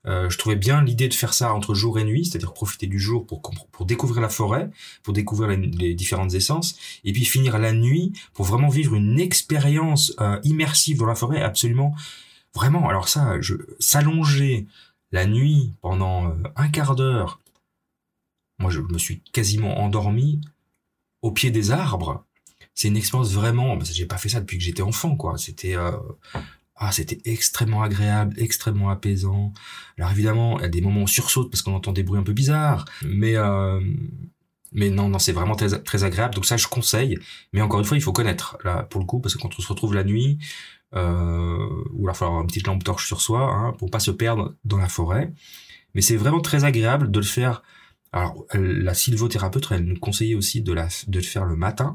Euh, 0.05 0.29
je 0.29 0.37
trouvais 0.37 0.55
bien 0.55 0.81
l'idée 0.81 1.07
de 1.07 1.13
faire 1.13 1.33
ça 1.33 1.53
entre 1.53 1.73
jour 1.73 1.99
et 1.99 2.03
nuit, 2.03 2.25
c'est-à-dire 2.25 2.53
profiter 2.53 2.87
du 2.87 2.99
jour 2.99 3.25
pour, 3.27 3.41
pour 3.41 3.85
découvrir 3.85 4.21
la 4.21 4.29
forêt, 4.29 4.69
pour 5.03 5.13
découvrir 5.13 5.49
les, 5.57 5.93
différentes 5.93 6.33
essences, 6.33 6.75
et 7.03 7.11
puis 7.11 7.25
finir 7.25 7.59
la 7.59 7.73
nuit 7.73 8.13
pour 8.33 8.45
vraiment 8.45 8.69
vivre 8.69 8.95
une 8.95 9.19
expérience 9.19 10.15
immersive 10.43 10.99
dans 10.99 11.05
la 11.05 11.15
forêt 11.15 11.41
absolument, 11.41 11.95
vraiment. 12.55 12.87
Alors 12.87 13.09
ça, 13.09 13.41
je 13.41 13.55
s'allonger 13.79 14.67
la 15.11 15.25
nuit 15.25 15.73
pendant 15.81 16.33
un 16.55 16.69
quart 16.69 16.95
d'heure 16.95 17.39
moi, 18.59 18.69
je 18.69 18.81
me 18.81 18.97
suis 18.97 19.21
quasiment 19.31 19.79
endormi 19.79 20.41
au 21.21 21.31
pied 21.31 21.49
des 21.49 21.71
arbres. 21.71 22.25
C'est 22.75 22.89
une 22.89 22.97
expérience 22.97 23.31
vraiment. 23.31 23.77
Parce 23.77 23.89
que 23.89 23.95
j'ai 23.95 24.05
pas 24.05 24.17
fait 24.17 24.29
ça 24.29 24.41
depuis 24.41 24.57
que 24.57 24.63
j'étais 24.63 24.81
enfant, 24.81 25.15
quoi. 25.15 25.37
C'était 25.37 25.75
euh, 25.75 25.97
ah, 26.79 26.91
c'était 26.93 27.19
extrêmement 27.25 27.83
agréable, 27.83 28.33
extrêmement 28.37 28.89
apaisant. 28.89 29.53
Alors 29.97 30.11
évidemment, 30.11 30.59
il 30.59 30.61
y 30.63 30.65
a 30.65 30.69
des 30.69 30.79
moments 30.79 31.01
où 31.01 31.03
on 31.03 31.07
sursaute 31.07 31.51
parce 31.51 31.61
qu'on 31.61 31.73
entend 31.75 31.91
des 31.91 32.03
bruits 32.03 32.19
un 32.19 32.23
peu 32.23 32.31
bizarres, 32.31 32.85
mais 33.03 33.35
euh, 33.35 33.81
mais 34.71 34.89
non, 34.89 35.09
non, 35.09 35.19
c'est 35.19 35.33
vraiment 35.33 35.55
très, 35.55 35.81
très 35.81 36.03
agréable. 36.05 36.35
Donc 36.35 36.45
ça, 36.45 36.55
je 36.57 36.67
conseille. 36.67 37.17
Mais 37.53 37.61
encore 37.61 37.79
une 37.79 37.85
fois, 37.85 37.97
il 37.97 38.01
faut 38.01 38.13
connaître 38.13 38.57
là 38.63 38.83
pour 38.83 39.01
le 39.01 39.05
coup, 39.05 39.19
parce 39.19 39.35
que 39.35 39.41
quand 39.41 39.51
on 39.57 39.61
se 39.61 39.67
retrouve 39.67 39.93
la 39.93 40.05
nuit, 40.05 40.39
euh, 40.95 41.67
ou 41.93 42.03
il 42.03 42.05
va 42.05 42.13
falloir 42.13 42.31
avoir 42.31 42.41
une 42.41 42.47
petite 42.47 42.67
lampe 42.67 42.83
torche 42.83 43.07
sur 43.07 43.21
soi 43.21 43.51
hein, 43.53 43.73
pour 43.77 43.91
pas 43.91 43.99
se 43.99 44.11
perdre 44.11 44.55
dans 44.63 44.77
la 44.77 44.87
forêt. 44.87 45.33
Mais 45.95 46.01
c'est 46.01 46.15
vraiment 46.15 46.39
très 46.41 46.63
agréable 46.63 47.11
de 47.11 47.19
le 47.19 47.25
faire. 47.25 47.63
Alors, 48.11 48.45
la 48.53 48.93
sylvothérapeute, 48.93 49.67
elle 49.71 49.85
nous 49.85 49.99
conseillait 49.99 50.35
aussi 50.35 50.61
de, 50.61 50.73
la, 50.73 50.87
de 51.07 51.19
le 51.19 51.25
faire 51.25 51.45
le 51.45 51.55
matin, 51.55 51.93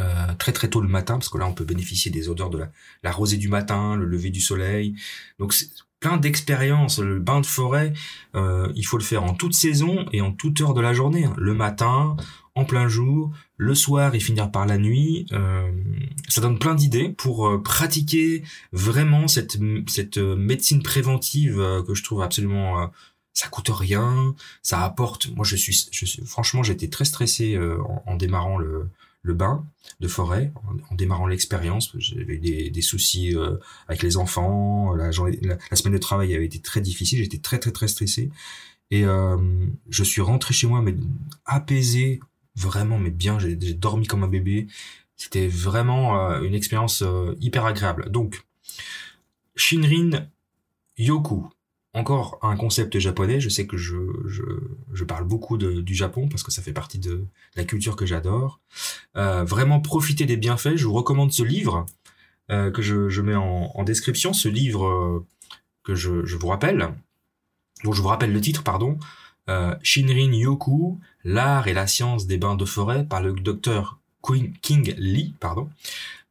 euh, 0.00 0.34
très 0.38 0.52
très 0.52 0.68
tôt 0.68 0.80
le 0.80 0.88
matin, 0.88 1.14
parce 1.14 1.28
que 1.28 1.38
là 1.38 1.46
on 1.46 1.54
peut 1.54 1.64
bénéficier 1.64 2.10
des 2.10 2.28
odeurs 2.28 2.50
de 2.50 2.58
la, 2.58 2.70
la 3.02 3.12
rosée 3.12 3.36
du 3.36 3.48
matin, 3.48 3.96
le 3.96 4.06
lever 4.06 4.30
du 4.30 4.40
soleil. 4.40 4.94
Donc 5.38 5.54
plein 6.00 6.16
d'expériences. 6.18 6.98
Le 6.98 7.18
bain 7.18 7.40
de 7.40 7.46
forêt, 7.46 7.94
euh, 8.34 8.70
il 8.74 8.84
faut 8.84 8.98
le 8.98 9.04
faire 9.04 9.24
en 9.24 9.32
toute 9.32 9.54
saison 9.54 10.04
et 10.12 10.20
en 10.20 10.32
toute 10.32 10.60
heure 10.60 10.74
de 10.74 10.82
la 10.82 10.92
journée. 10.92 11.24
Hein. 11.24 11.34
Le 11.38 11.54
matin, 11.54 12.16
en 12.54 12.64
plein 12.64 12.88
jour, 12.88 13.32
le 13.56 13.74
soir 13.74 14.14
et 14.14 14.20
finir 14.20 14.50
par 14.50 14.66
la 14.66 14.78
nuit. 14.78 15.26
Euh, 15.32 15.70
ça 16.28 16.40
donne 16.40 16.58
plein 16.58 16.74
d'idées 16.74 17.08
pour 17.08 17.48
euh, 17.48 17.62
pratiquer 17.62 18.44
vraiment 18.72 19.28
cette, 19.28 19.58
cette 19.88 20.18
euh, 20.18 20.36
médecine 20.36 20.82
préventive 20.82 21.56
que 21.86 21.94
je 21.94 22.02
trouve 22.02 22.22
absolument 22.22 22.90
ça 23.32 23.48
coûte 23.48 23.68
rien, 23.68 24.34
ça 24.62 24.84
apporte. 24.84 25.28
Moi, 25.34 25.44
je 25.44 25.56
suis, 25.56 25.88
je 25.90 26.06
suis 26.06 26.24
franchement, 26.24 26.62
j'étais 26.62 26.86
très 26.86 27.04
stressé 27.04 27.58
en, 28.06 28.14
démarrant 28.14 28.58
le, 28.58 28.88
le 29.24 29.34
bain 29.34 29.66
de 29.98 30.06
forêt, 30.06 30.52
en, 30.90 30.94
démarrant 30.94 31.26
l'expérience. 31.26 31.92
J'avais 31.98 32.36
des, 32.36 32.70
des 32.70 32.82
soucis 32.82 33.34
avec 33.88 34.02
les 34.02 34.16
enfants. 34.16 34.94
La, 34.94 35.06
la, 35.06 35.76
semaine 35.76 35.94
de 35.94 35.98
travail 35.98 36.34
avait 36.34 36.44
été 36.44 36.60
très 36.60 36.80
difficile. 36.80 37.22
J'étais 37.22 37.38
très, 37.38 37.58
très, 37.58 37.72
très 37.72 37.88
stressé. 37.88 38.30
Et 38.90 39.02
je 39.02 40.04
suis 40.04 40.20
rentré 40.20 40.54
chez 40.54 40.66
moi, 40.66 40.82
mais 40.82 40.94
apaisé, 41.46 42.20
vraiment, 42.54 42.98
mais 42.98 43.10
bien. 43.10 43.38
J'ai 43.38 43.56
dormi 43.56 44.06
comme 44.06 44.24
un 44.24 44.28
bébé. 44.28 44.68
C'était 45.16 45.48
vraiment 45.48 46.28
euh, 46.28 46.42
une 46.42 46.54
expérience 46.54 47.02
euh, 47.02 47.34
hyper 47.40 47.64
agréable. 47.64 48.10
Donc, 48.10 48.44
Shinrin 49.56 50.28
Yoku. 50.98 51.48
Encore 51.94 52.38
un 52.42 52.56
concept 52.56 52.98
japonais. 52.98 53.40
Je 53.40 53.48
sais 53.48 53.66
que 53.66 53.76
je, 53.76 53.94
parle 55.06 55.24
beaucoup 55.24 55.56
du 55.56 55.94
Japon 55.94 56.28
parce 56.28 56.42
que 56.42 56.50
ça 56.50 56.60
fait 56.60 56.72
partie 56.72 56.98
de 56.98 57.24
la 57.56 57.64
culture 57.64 57.96
que 57.96 58.04
j'adore. 58.04 58.60
Euh, 59.16 59.44
vraiment 59.44 59.80
profiter 59.80 60.26
des 60.26 60.36
bienfaits. 60.36 60.76
Je 60.76 60.86
vous 60.86 60.92
recommande 60.92 61.32
ce 61.32 61.42
livre 61.42 61.86
euh, 62.50 62.70
que 62.70 62.82
je, 62.82 63.20
mets 63.20 63.36
en, 63.36 63.84
description. 63.84 64.32
Ce 64.32 64.48
livre 64.48 65.24
que 65.84 65.94
je, 65.94 66.36
vous 66.36 66.48
rappelle. 66.48 66.90
Donc 67.84 67.94
je 67.94 68.02
vous 68.02 68.08
rappelle 68.08 68.32
le 68.32 68.40
titre, 68.40 68.62
pardon. 68.62 68.98
Euh, 69.48 69.74
Shinrin 69.82 70.32
Yoku, 70.32 70.98
l'art 71.22 71.68
et 71.68 71.74
la 71.74 71.86
science 71.86 72.26
des 72.26 72.38
bains 72.38 72.56
de 72.56 72.64
forêt 72.64 73.04
par 73.04 73.22
le 73.22 73.32
docteur 73.32 73.98
King 74.62 74.94
Lee, 74.96 75.34
pardon. 75.38 75.68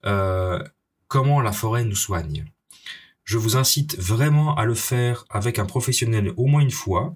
Euh, 0.05 0.63
comment 1.07 1.41
la 1.41 1.51
forêt 1.51 1.85
nous 1.85 1.95
soigne. 1.95 2.45
Je 3.23 3.37
vous 3.37 3.55
incite 3.55 3.97
vraiment 3.97 4.55
à 4.55 4.65
le 4.65 4.73
faire 4.73 5.25
avec 5.29 5.59
un 5.59 5.65
professionnel 5.65 6.33
au 6.37 6.45
moins 6.45 6.61
une 6.61 6.71
fois. 6.71 7.15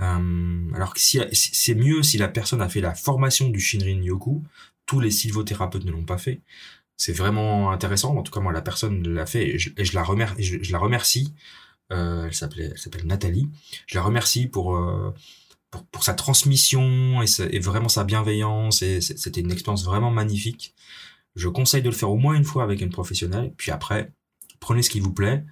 Euh, 0.00 0.72
alors 0.74 0.92
que 0.92 1.00
si, 1.00 1.20
c'est 1.32 1.74
mieux 1.74 2.02
si 2.02 2.18
la 2.18 2.28
personne 2.28 2.60
a 2.60 2.68
fait 2.68 2.80
la 2.80 2.94
formation 2.94 3.48
du 3.48 3.60
Shinrin 3.60 4.02
Yoku. 4.02 4.42
Tous 4.86 5.00
les 5.00 5.10
sylvothérapeutes 5.10 5.84
ne 5.84 5.90
l'ont 5.90 6.04
pas 6.04 6.18
fait. 6.18 6.40
C'est 6.96 7.12
vraiment 7.12 7.70
intéressant. 7.70 8.16
En 8.16 8.22
tout 8.22 8.32
cas, 8.32 8.40
moi, 8.40 8.52
la 8.52 8.62
personne 8.62 9.06
l'a 9.06 9.26
fait 9.26 9.54
et 9.54 9.58
je, 9.58 9.94
la, 9.94 10.02
remercie, 10.02 11.34
euh, 11.92 12.26
elle 12.26 12.34
s'appelle 12.34 12.74
Nathalie. 13.04 13.48
Je 13.86 13.96
la 13.96 14.02
remercie 14.02 14.46
pour, 14.46 14.76
euh, 14.76 15.12
pour, 15.90 16.04
sa 16.04 16.14
transmission 16.14 17.22
et, 17.22 17.58
vraiment 17.58 17.88
sa 17.88 18.04
bienveillance. 18.04 18.78
C'était 18.78 19.40
une 19.40 19.52
expérience 19.52 19.84
vraiment 19.84 20.10
magnifique. 20.10 20.74
Je 21.34 21.48
conseille 21.48 21.82
de 21.82 21.90
le 21.90 21.94
faire 21.94 22.10
au 22.10 22.16
moins 22.16 22.34
une 22.34 22.44
fois 22.44 22.62
avec 22.62 22.80
une 22.80 22.90
professionnelle. 22.90 23.52
Puis 23.56 23.70
après, 23.70 24.12
prenez 24.60 24.82
ce 24.82 24.90
qui 24.90 25.00
vous 25.00 25.12
plaît 25.12 25.44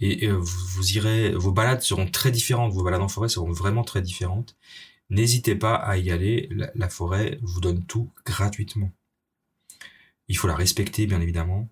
et, 0.00 0.28
vous, 0.28 0.92
irez. 0.92 1.32
Vos 1.32 1.52
balades 1.52 1.82
seront 1.82 2.06
très 2.06 2.30
différentes. 2.30 2.72
Vos 2.72 2.82
balades 2.82 3.02
en 3.02 3.08
forêt 3.08 3.28
seront 3.28 3.52
vraiment 3.52 3.84
très 3.84 4.02
différentes. 4.02 4.56
N'hésitez 5.10 5.54
pas 5.54 5.74
à 5.74 5.96
y 5.96 6.10
aller. 6.10 6.48
La, 6.74 6.88
forêt 6.88 7.38
vous 7.42 7.60
donne 7.60 7.84
tout 7.86 8.10
gratuitement. 8.26 8.92
Il 10.28 10.36
faut 10.36 10.48
la 10.48 10.56
respecter, 10.56 11.06
bien 11.06 11.20
évidemment. 11.20 11.70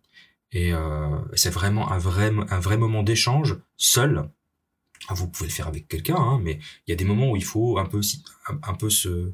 Et 0.53 0.73
euh, 0.73 1.19
c'est 1.35 1.51
vraiment 1.51 1.91
un 1.91 1.99
vrai, 1.99 2.31
un 2.51 2.61
vrai 2.61 2.77
moment 2.77 3.03
d'échange 3.03 3.59
seul. 3.77 4.31
Ah, 5.09 5.15
vous 5.15 5.29
pouvez 5.29 5.49
le 5.49 5.55
faire 5.55 5.67
avec 5.67 5.89
quelqu'un, 5.89 6.17
hein, 6.17 6.41
mais 6.43 6.59
il 6.87 6.91
y 6.91 6.93
a 6.93 6.97
des 6.97 7.05
moments 7.05 7.33
où 7.33 7.37
il 7.37 7.45
faut 7.45 7.79
un 7.79 7.87
peu, 7.87 8.01
un 8.63 8.75
peu 8.75 8.89
se, 8.89 9.33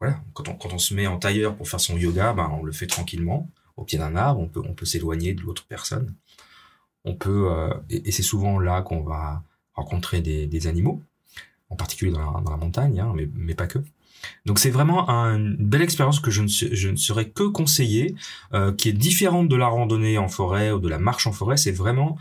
voilà, 0.00 0.22
quand 0.34 0.48
on, 0.48 0.54
quand 0.54 0.72
on 0.72 0.78
se 0.78 0.92
met 0.94 1.06
en 1.06 1.18
tailleur 1.18 1.56
pour 1.56 1.68
faire 1.68 1.80
son 1.80 1.96
yoga, 1.96 2.32
ben 2.34 2.50
on 2.52 2.62
le 2.62 2.72
fait 2.72 2.86
tranquillement 2.86 3.50
au 3.76 3.84
pied 3.84 3.98
d'un 3.98 4.16
arbre. 4.16 4.40
On 4.40 4.48
peut, 4.48 4.62
on 4.64 4.74
peut 4.74 4.86
s'éloigner 4.86 5.34
de 5.34 5.42
l'autre 5.42 5.66
personne. 5.66 6.14
On 7.06 7.14
peut, 7.14 7.48
euh, 7.50 7.72
et, 7.88 8.12
c'est 8.12 8.22
souvent 8.22 8.58
là 8.58 8.82
qu'on 8.82 9.02
va 9.02 9.42
rencontrer 9.74 10.20
des, 10.20 10.66
animaux, 10.66 11.02
en 11.70 11.76
particulier 11.76 12.12
dans 12.12 12.42
la, 12.42 12.56
montagne, 12.56 13.00
hein, 13.00 13.12
mais, 13.14 13.28
mais 13.34 13.54
pas 13.54 13.66
que. 13.66 13.78
Donc 14.44 14.58
c'est 14.58 14.70
vraiment 14.70 15.08
une 15.08 15.56
belle 15.56 15.82
expérience 15.82 16.20
que 16.20 16.30
je 16.30 16.42
ne, 16.42 16.96
saurais 16.96 17.28
que 17.30 17.44
conseiller, 17.44 18.14
euh, 18.54 18.72
qui 18.72 18.88
est 18.88 18.92
différente 18.92 19.48
de 19.48 19.56
la 19.56 19.68
randonnée 19.68 20.18
en 20.18 20.28
forêt 20.28 20.72
ou 20.72 20.80
de 20.80 20.88
la 20.88 20.98
marche 20.98 21.26
en 21.26 21.32
forêt. 21.32 21.56
C'est 21.56 21.72
vraiment 21.72 22.18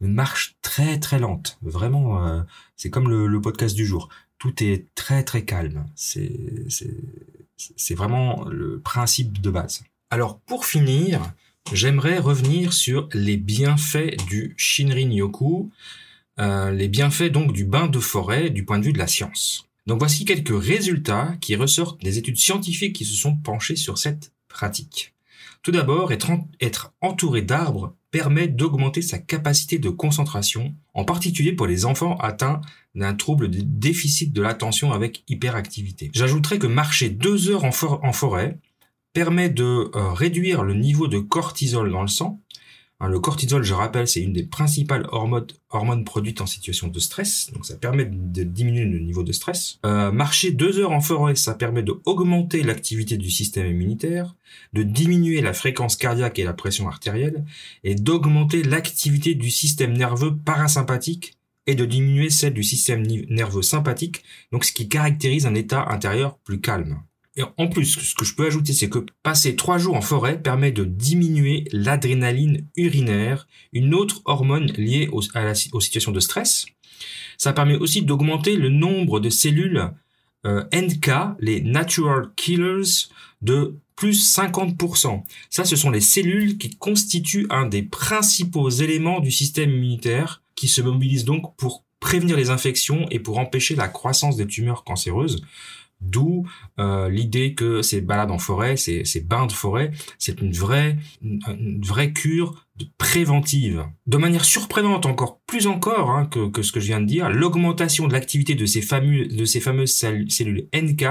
une 0.00 0.14
marche 0.14 0.56
très 0.62 0.98
très 1.00 1.18
lente. 1.18 1.58
Vraiment, 1.62 2.24
euh, 2.24 2.42
c'est 2.76 2.90
comme 2.90 3.08
le, 3.08 3.26
le, 3.26 3.40
podcast 3.40 3.74
du 3.74 3.86
jour. 3.86 4.08
Tout 4.38 4.62
est 4.62 4.86
très 4.94 5.24
très 5.24 5.44
calme. 5.44 5.84
C'est 5.96 6.32
c'est 7.76 7.94
vraiment 7.94 8.44
le 8.44 8.78
principe 8.78 9.40
de 9.40 9.50
base. 9.50 9.82
Alors 10.10 10.38
pour 10.38 10.64
finir, 10.64 11.32
j'aimerais 11.72 12.18
revenir 12.18 12.72
sur 12.72 13.08
les 13.12 13.36
bienfaits 13.36 14.16
du 14.28 14.54
Shinrin 14.56 15.10
Yoku, 15.10 15.70
euh, 16.38 16.70
les 16.70 16.88
bienfaits 16.88 17.30
donc 17.30 17.52
du 17.52 17.64
bain 17.64 17.86
de 17.86 17.98
forêt 17.98 18.50
du 18.50 18.64
point 18.64 18.78
de 18.78 18.84
vue 18.84 18.92
de 18.92 18.98
la 18.98 19.06
science. 19.06 19.66
Donc 19.86 19.98
voici 19.98 20.24
quelques 20.24 20.62
résultats 20.62 21.34
qui 21.40 21.56
ressortent 21.56 22.02
des 22.02 22.18
études 22.18 22.36
scientifiques 22.36 22.94
qui 22.94 23.04
se 23.04 23.16
sont 23.16 23.36
penchées 23.36 23.76
sur 23.76 23.98
cette 23.98 24.32
pratique. 24.48 25.14
Tout 25.62 25.72
d'abord, 25.72 26.12
être, 26.12 26.30
être 26.60 26.92
entouré 27.00 27.42
d'arbres 27.42 27.94
permet 28.10 28.48
d'augmenter 28.48 29.02
sa 29.02 29.18
capacité 29.18 29.78
de 29.78 29.90
concentration, 29.90 30.74
en 30.94 31.04
particulier 31.04 31.52
pour 31.52 31.66
les 31.66 31.84
enfants 31.84 32.16
atteints 32.18 32.60
d'un 32.94 33.14
trouble 33.14 33.50
de 33.50 33.60
déficit 33.62 34.32
de 34.32 34.42
l'attention 34.42 34.92
avec 34.92 35.24
hyperactivité. 35.28 36.10
J'ajouterais 36.14 36.58
que 36.58 36.66
marcher 36.66 37.10
deux 37.10 37.50
heures 37.50 37.64
en, 37.64 37.72
forêt 37.72 38.58
permet 39.18 39.48
de 39.48 39.90
euh, 39.94 40.12
réduire 40.12 40.62
le 40.62 40.74
niveau 40.74 41.08
de 41.08 41.18
cortisol 41.18 41.90
dans 41.90 42.02
le 42.02 42.08
sang, 42.08 42.40
Hein, 43.00 43.08
le 43.08 43.20
cortisol, 43.20 43.62
je 43.62 43.74
rappelle, 43.74 44.08
c'est 44.08 44.20
une 44.20 44.32
des 44.32 44.42
principales 44.42 45.06
hormones, 45.12 46.04
produites 46.04 46.40
en 46.40 46.46
situation 46.46 46.88
de 46.88 46.98
stress, 46.98 47.50
donc 47.52 47.64
ça 47.64 47.76
permet 47.76 48.04
de 48.04 48.42
diminuer 48.42 48.84
le 48.84 48.98
niveau 48.98 49.22
de 49.22 49.30
stress. 49.30 49.78
Euh, 49.86 50.10
marcher 50.10 50.50
deux 50.50 50.80
heures 50.80 50.90
en 50.90 51.00
forêt, 51.00 51.36
ça 51.36 51.54
permet 51.54 51.84
d'augmenter 51.84 52.64
l'activité 52.64 53.16
du 53.16 53.30
système 53.30 53.68
immunitaire, 53.68 54.34
de 54.72 54.82
diminuer 54.82 55.40
la 55.40 55.52
fréquence 55.52 55.94
cardiaque 55.94 56.40
et 56.40 56.44
la 56.44 56.54
pression 56.54 56.88
artérielle, 56.88 57.44
et 57.84 57.94
d'augmenter 57.94 58.64
l'activité 58.64 59.36
du 59.36 59.50
système 59.50 59.96
nerveux 59.96 60.36
parasympathique 60.36 61.36
et 61.68 61.76
de 61.76 61.84
diminuer 61.84 62.30
celle 62.30 62.54
du 62.54 62.64
système 62.64 63.06
nerveux 63.28 63.62
sympathique, 63.62 64.24
donc 64.50 64.64
ce 64.64 64.72
qui 64.72 64.88
caractérise 64.88 65.46
un 65.46 65.54
état 65.54 65.86
intérieur 65.88 66.38
plus 66.38 66.60
calme. 66.60 67.00
En 67.56 67.68
plus, 67.68 67.98
ce 67.98 68.14
que 68.14 68.24
je 68.24 68.34
peux 68.34 68.46
ajouter, 68.46 68.72
c'est 68.72 68.88
que 68.88 69.04
passer 69.22 69.56
trois 69.56 69.78
jours 69.78 69.96
en 69.96 70.00
forêt 70.00 70.40
permet 70.40 70.72
de 70.72 70.84
diminuer 70.84 71.64
l'adrénaline 71.72 72.66
urinaire, 72.76 73.46
une 73.72 73.94
autre 73.94 74.22
hormone 74.24 74.66
liée 74.72 75.08
aux 75.12 75.80
situations 75.80 76.12
de 76.12 76.20
stress. 76.20 76.66
Ça 77.36 77.52
permet 77.52 77.76
aussi 77.76 78.02
d'augmenter 78.02 78.56
le 78.56 78.68
nombre 78.68 79.20
de 79.20 79.30
cellules 79.30 79.90
euh, 80.46 80.64
NK, 80.72 81.10
les 81.40 81.60
Natural 81.60 82.30
Killers, 82.36 83.08
de 83.42 83.76
plus 83.96 84.36
50%. 84.36 85.22
Ça, 85.50 85.64
ce 85.64 85.76
sont 85.76 85.90
les 85.90 86.00
cellules 86.00 86.58
qui 86.58 86.70
constituent 86.70 87.46
un 87.50 87.66
des 87.66 87.82
principaux 87.82 88.70
éléments 88.70 89.20
du 89.20 89.30
système 89.30 89.70
immunitaire 89.70 90.42
qui 90.54 90.68
se 90.68 90.80
mobilisent 90.80 91.24
donc 91.24 91.56
pour 91.56 91.84
prévenir 92.00 92.36
les 92.36 92.50
infections 92.50 93.06
et 93.10 93.18
pour 93.18 93.38
empêcher 93.38 93.74
la 93.74 93.88
croissance 93.88 94.36
des 94.36 94.46
tumeurs 94.46 94.84
cancéreuses. 94.84 95.42
D'où 96.00 96.46
euh, 96.78 97.08
l'idée 97.08 97.54
que 97.54 97.82
ces 97.82 98.00
balades 98.00 98.30
en 98.30 98.38
forêt, 98.38 98.76
ces, 98.76 99.20
bains 99.20 99.46
de 99.46 99.52
forêt, 99.52 99.90
c'est 100.18 100.40
une 100.40 100.52
vraie, 100.52 100.96
cure 102.14 102.66
préventive. 102.98 103.84
De 104.06 104.16
manière 104.16 104.44
surprenante 104.44 105.06
encore, 105.06 105.40
plus 105.46 105.66
encore 105.66 106.10
hein, 106.10 106.26
que, 106.26 106.62
ce 106.62 106.70
que 106.70 106.78
je 106.78 106.86
viens 106.86 107.00
de 107.00 107.06
dire, 107.06 107.28
l'augmentation 107.30 108.06
de 108.06 108.12
l'activité 108.12 108.54
de 108.54 108.64
ces, 108.64 108.80
fameux, 108.80 109.26
de 109.26 109.44
ces 109.44 109.60
fameuses 109.60 109.92
cellules 109.92 110.68
NK 110.72 111.04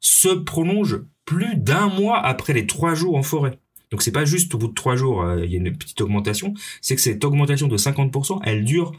se 0.00 0.28
prolonge 0.28 1.00
plus 1.24 1.56
d'un 1.56 1.88
mois 1.88 2.18
après 2.18 2.52
les 2.52 2.66
trois 2.66 2.94
jours 2.94 3.16
en 3.16 3.22
forêt. 3.22 3.58
Donc 3.90 4.02
c'est 4.02 4.12
pas 4.12 4.24
juste 4.24 4.54
au 4.54 4.58
bout 4.58 4.68
de 4.68 4.74
trois 4.74 4.96
jours, 4.96 5.22
euh, 5.22 5.44
il 5.44 5.52
y 5.52 5.54
a 5.54 5.58
une 5.58 5.76
petite 5.76 6.00
augmentation, 6.00 6.54
c'est 6.80 6.94
que 6.96 7.00
cette 7.00 7.24
augmentation 7.24 7.68
de 7.68 7.76
50%, 7.78 8.40
elle 8.44 8.64
dure 8.64 8.92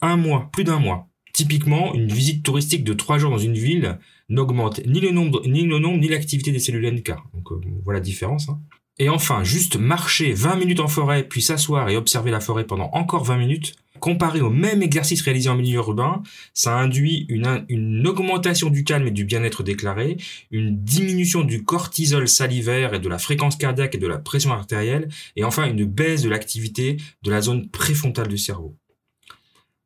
un 0.00 0.16
mois, 0.16 0.48
plus 0.52 0.64
d'un 0.64 0.78
mois. 0.78 1.08
Typiquement, 1.32 1.94
une 1.94 2.12
visite 2.12 2.44
touristique 2.44 2.84
de 2.84 2.92
trois 2.92 3.18
jours 3.18 3.30
dans 3.30 3.38
une 3.38 3.54
ville 3.54 3.98
n'augmente 4.28 4.80
ni 4.86 5.00
le 5.00 5.10
nombre, 5.10 5.42
ni 5.46 5.62
le 5.62 5.78
nombre, 5.78 5.98
ni 5.98 6.08
l'activité 6.08 6.52
des 6.52 6.58
cellules 6.58 6.90
NK. 6.92 7.12
Donc 7.34 7.52
euh, 7.52 7.60
voilà 7.84 8.00
la 8.00 8.04
différence. 8.04 8.48
Hein. 8.48 8.60
Et 8.98 9.08
enfin, 9.08 9.42
juste 9.42 9.76
marcher 9.76 10.32
20 10.32 10.56
minutes 10.56 10.80
en 10.80 10.88
forêt, 10.88 11.24
puis 11.24 11.42
s'asseoir 11.42 11.88
et 11.88 11.96
observer 11.96 12.30
la 12.30 12.40
forêt 12.40 12.64
pendant 12.64 12.90
encore 12.92 13.24
20 13.24 13.38
minutes 13.38 13.74
comparé 14.04 14.42
au 14.42 14.50
même 14.50 14.82
exercice 14.82 15.22
réalisé 15.22 15.48
en 15.48 15.56
milieu 15.56 15.76
urbain, 15.76 16.22
ça 16.52 16.76
induit 16.76 17.24
une, 17.30 17.64
une 17.70 18.06
augmentation 18.06 18.68
du 18.68 18.84
calme 18.84 19.06
et 19.06 19.10
du 19.10 19.24
bien-être 19.24 19.62
déclaré, 19.62 20.18
une 20.50 20.76
diminution 20.76 21.42
du 21.42 21.64
cortisol 21.64 22.28
salivaire 22.28 22.92
et 22.92 22.98
de 22.98 23.08
la 23.08 23.18
fréquence 23.18 23.56
cardiaque 23.56 23.94
et 23.94 23.98
de 23.98 24.06
la 24.06 24.18
pression 24.18 24.52
artérielle, 24.52 25.08
et 25.36 25.44
enfin 25.44 25.64
une 25.64 25.86
baisse 25.86 26.20
de 26.20 26.28
l'activité 26.28 26.98
de 27.22 27.30
la 27.30 27.40
zone 27.40 27.70
préfrontale 27.70 28.28
du 28.28 28.36
cerveau. 28.36 28.76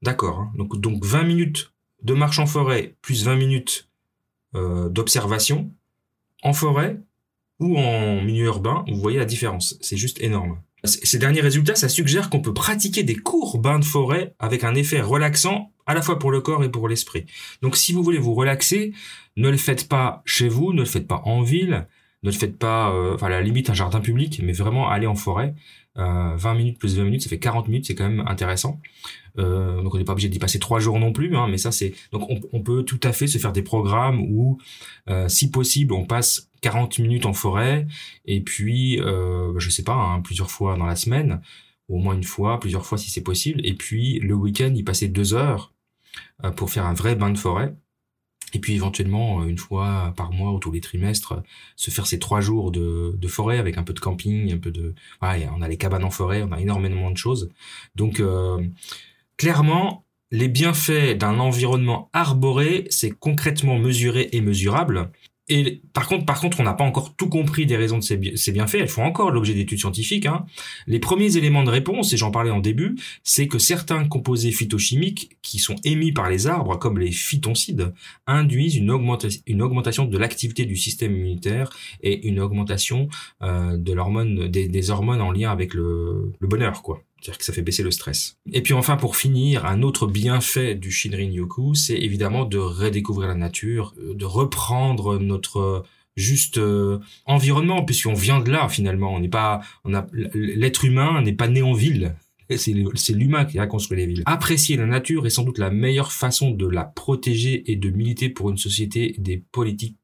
D'accord. 0.02 0.40
Hein. 0.40 0.52
donc, 0.56 0.80
donc 0.80 1.04
20 1.04 1.22
minutes 1.22 1.72
de 2.02 2.14
marche 2.14 2.40
en 2.40 2.46
forêt 2.46 2.96
plus 3.02 3.24
20 3.24 3.36
minutes 3.36 3.87
euh, 4.54 4.88
d'observation 4.88 5.70
en 6.42 6.52
forêt 6.52 7.00
ou 7.60 7.76
en 7.76 8.22
milieu 8.22 8.46
urbain, 8.46 8.84
vous 8.88 9.00
voyez 9.00 9.18
la 9.18 9.24
différence. 9.24 9.76
C'est 9.80 9.96
juste 9.96 10.20
énorme. 10.20 10.60
Ces 10.84 11.18
derniers 11.18 11.40
résultats, 11.40 11.74
ça 11.74 11.88
suggère 11.88 12.30
qu'on 12.30 12.40
peut 12.40 12.54
pratiquer 12.54 13.02
des 13.02 13.16
courts 13.16 13.58
bains 13.58 13.80
de 13.80 13.84
forêt 13.84 14.34
avec 14.38 14.62
un 14.62 14.76
effet 14.76 15.00
relaxant 15.00 15.72
à 15.86 15.94
la 15.94 16.02
fois 16.02 16.20
pour 16.20 16.30
le 16.30 16.40
corps 16.40 16.62
et 16.62 16.70
pour 16.70 16.88
l'esprit. 16.88 17.26
Donc 17.62 17.76
si 17.76 17.92
vous 17.92 18.04
voulez 18.04 18.18
vous 18.18 18.34
relaxer, 18.34 18.92
ne 19.36 19.48
le 19.48 19.56
faites 19.56 19.88
pas 19.88 20.22
chez 20.24 20.48
vous, 20.48 20.72
ne 20.72 20.80
le 20.80 20.84
faites 20.84 21.08
pas 21.08 21.22
en 21.24 21.42
ville, 21.42 21.88
ne 22.22 22.30
le 22.30 22.36
faites 22.36 22.58
pas, 22.58 22.92
euh, 22.92 23.14
enfin 23.14 23.26
à 23.26 23.30
la 23.30 23.42
limite 23.42 23.70
un 23.70 23.74
jardin 23.74 24.00
public, 24.00 24.40
mais 24.42 24.52
vraiment 24.52 24.88
aller 24.88 25.06
en 25.06 25.16
forêt. 25.16 25.54
20 25.96 26.36
euh, 26.36 26.54
minutes 26.54 26.78
plus 26.78 26.96
20 26.96 27.04
minutes, 27.04 27.22
ça 27.22 27.28
fait 27.28 27.40
40 27.40 27.66
minutes, 27.66 27.86
c'est 27.86 27.96
quand 27.96 28.08
même 28.08 28.24
intéressant. 28.28 28.80
Euh, 29.38 29.82
donc 29.82 29.94
on 29.94 29.98
n'est 29.98 30.04
pas 30.04 30.12
obligé 30.12 30.28
d'y 30.28 30.38
passer 30.38 30.58
trois 30.58 30.80
jours 30.80 30.98
non 30.98 31.12
plus, 31.12 31.36
hein, 31.36 31.46
mais 31.48 31.58
ça 31.58 31.72
c'est 31.72 31.94
donc 32.12 32.28
on, 32.52 32.62
peut 32.62 32.82
tout 32.82 33.00
à 33.02 33.12
fait 33.12 33.26
se 33.26 33.38
faire 33.38 33.52
des 33.52 33.62
programmes 33.62 34.20
où, 34.20 34.58
si 35.28 35.50
possible, 35.50 35.92
on 35.94 36.04
passe 36.04 36.50
40 36.60 36.98
minutes 36.98 37.26
en 37.26 37.32
forêt 37.32 37.86
et 38.24 38.40
puis 38.40 39.00
euh, 39.00 39.58
je 39.58 39.70
sais 39.70 39.84
pas 39.84 39.94
hein, 39.94 40.20
plusieurs 40.20 40.50
fois 40.50 40.76
dans 40.76 40.86
la 40.86 40.96
semaine, 40.96 41.40
au 41.88 41.98
moins 41.98 42.14
une 42.14 42.24
fois, 42.24 42.60
plusieurs 42.60 42.84
fois 42.84 42.98
si 42.98 43.10
c'est 43.10 43.22
possible, 43.22 43.64
et 43.64 43.74
puis 43.74 44.18
le 44.20 44.34
week-end 44.34 44.72
y 44.74 44.82
passer 44.82 45.08
deux 45.08 45.34
heures 45.34 45.72
pour 46.56 46.70
faire 46.70 46.86
un 46.86 46.94
vrai 46.94 47.14
bain 47.14 47.30
de 47.30 47.38
forêt. 47.38 47.74
Et 48.54 48.58
puis 48.60 48.74
éventuellement, 48.74 49.42
euh, 49.42 49.46
une 49.46 49.58
fois 49.58 50.12
par 50.16 50.32
mois 50.32 50.52
ou 50.52 50.58
tous 50.58 50.72
les 50.72 50.80
trimestres, 50.80 51.42
se 51.76 51.90
faire 51.90 52.06
ces 52.06 52.18
trois 52.18 52.40
jours 52.40 52.70
de, 52.70 53.14
de 53.16 53.28
forêt 53.28 53.58
avec 53.58 53.78
un 53.78 53.82
peu 53.82 53.92
de 53.92 54.00
camping, 54.00 54.52
un 54.52 54.58
peu 54.58 54.70
de... 54.70 54.94
Voilà, 55.20 55.52
on 55.56 55.62
a 55.62 55.68
les 55.68 55.76
cabanes 55.76 56.04
en 56.04 56.10
forêt, 56.10 56.42
on 56.42 56.52
a 56.52 56.60
énormément 56.60 57.10
de 57.10 57.16
choses. 57.16 57.50
Donc 57.94 58.20
euh, 58.20 58.62
clairement, 59.38 60.04
les 60.30 60.48
bienfaits 60.48 61.16
d'un 61.16 61.38
environnement 61.38 62.10
arboré, 62.12 62.84
c'est 62.90 63.10
concrètement 63.10 63.78
mesuré 63.78 64.28
et 64.32 64.42
mesurable. 64.42 65.10
Et 65.50 65.80
par 65.94 66.06
contre, 66.06 66.26
par 66.26 66.40
contre, 66.40 66.60
on 66.60 66.62
n'a 66.62 66.74
pas 66.74 66.84
encore 66.84 67.16
tout 67.16 67.30
compris 67.30 67.64
des 67.64 67.76
raisons 67.76 67.96
de 67.96 68.02
ces, 68.02 68.18
bienfaits. 68.52 68.74
Elles 68.74 68.88
font 68.88 69.04
encore 69.04 69.30
l'objet 69.30 69.54
d'études 69.54 69.78
scientifiques. 69.78 70.26
Hein. 70.26 70.44
Les 70.86 70.98
premiers 70.98 71.38
éléments 71.38 71.64
de 71.64 71.70
réponse, 71.70 72.12
et 72.12 72.18
j'en 72.18 72.30
parlais 72.30 72.50
en 72.50 72.60
début, 72.60 72.96
c'est 73.24 73.48
que 73.48 73.58
certains 73.58 74.06
composés 74.06 74.52
phytochimiques 74.52 75.38
qui 75.40 75.58
sont 75.58 75.76
émis 75.84 76.12
par 76.12 76.28
les 76.28 76.48
arbres, 76.48 76.78
comme 76.78 76.98
les 76.98 77.12
phytoncides, 77.12 77.94
induisent 78.26 78.76
une, 78.76 78.90
augmentation 78.90 80.04
de 80.04 80.18
l'activité 80.18 80.66
du 80.66 80.76
système 80.76 81.16
immunitaire 81.16 81.70
et 82.02 82.26
une 82.28 82.40
augmentation 82.40 83.08
euh, 83.42 83.78
des, 83.78 84.90
hormones 84.90 85.22
en 85.22 85.32
lien 85.32 85.50
avec 85.50 85.72
le, 85.72 86.32
le 86.38 86.46
bonheur, 86.46 86.82
quoi. 86.82 87.02
C'est-à-dire 87.20 87.38
que 87.38 87.44
ça 87.44 87.52
fait 87.52 87.62
baisser 87.62 87.82
le 87.82 87.90
stress. 87.90 88.36
Et 88.52 88.62
puis 88.62 88.74
enfin, 88.74 88.96
pour 88.96 89.16
finir, 89.16 89.66
un 89.66 89.82
autre 89.82 90.06
bienfait 90.06 90.74
du 90.74 90.90
Shinrin-yoku, 90.90 91.74
c'est 91.74 91.98
évidemment 91.98 92.44
de 92.44 92.58
redécouvrir 92.58 93.28
la 93.28 93.34
nature, 93.34 93.94
euh, 93.98 94.14
de 94.14 94.24
reprendre 94.24 95.18
notre 95.18 95.84
juste 96.16 96.58
euh, 96.58 96.98
environnement, 97.26 97.84
puisqu'on 97.84 98.14
vient 98.14 98.40
de 98.40 98.50
là 98.50 98.68
finalement. 98.68 99.14
On 99.14 99.20
n'est 99.20 99.28
pas, 99.28 99.60
on 99.84 99.94
a 99.94 100.06
l'être 100.12 100.84
humain 100.84 101.22
n'est 101.22 101.32
pas 101.32 101.48
né 101.48 101.62
en 101.62 101.72
ville. 101.72 102.14
C'est 102.56 103.12
l'humain 103.12 103.44
qui 103.44 103.58
a 103.58 103.66
construit 103.66 103.98
les 103.98 104.06
villes. 104.06 104.22
Apprécier 104.26 104.76
la 104.76 104.86
nature 104.86 105.26
est 105.26 105.30
sans 105.30 105.44
doute 105.44 105.58
la 105.58 105.70
meilleure 105.70 106.12
façon 106.12 106.50
de 106.50 106.66
la 106.66 106.84
protéger 106.84 107.70
et 107.70 107.76
de 107.76 107.90
militer 107.90 108.30
pour 108.30 108.50
une 108.50 108.56
société 108.56 109.14
des 109.18 109.36
politiques 109.36 109.96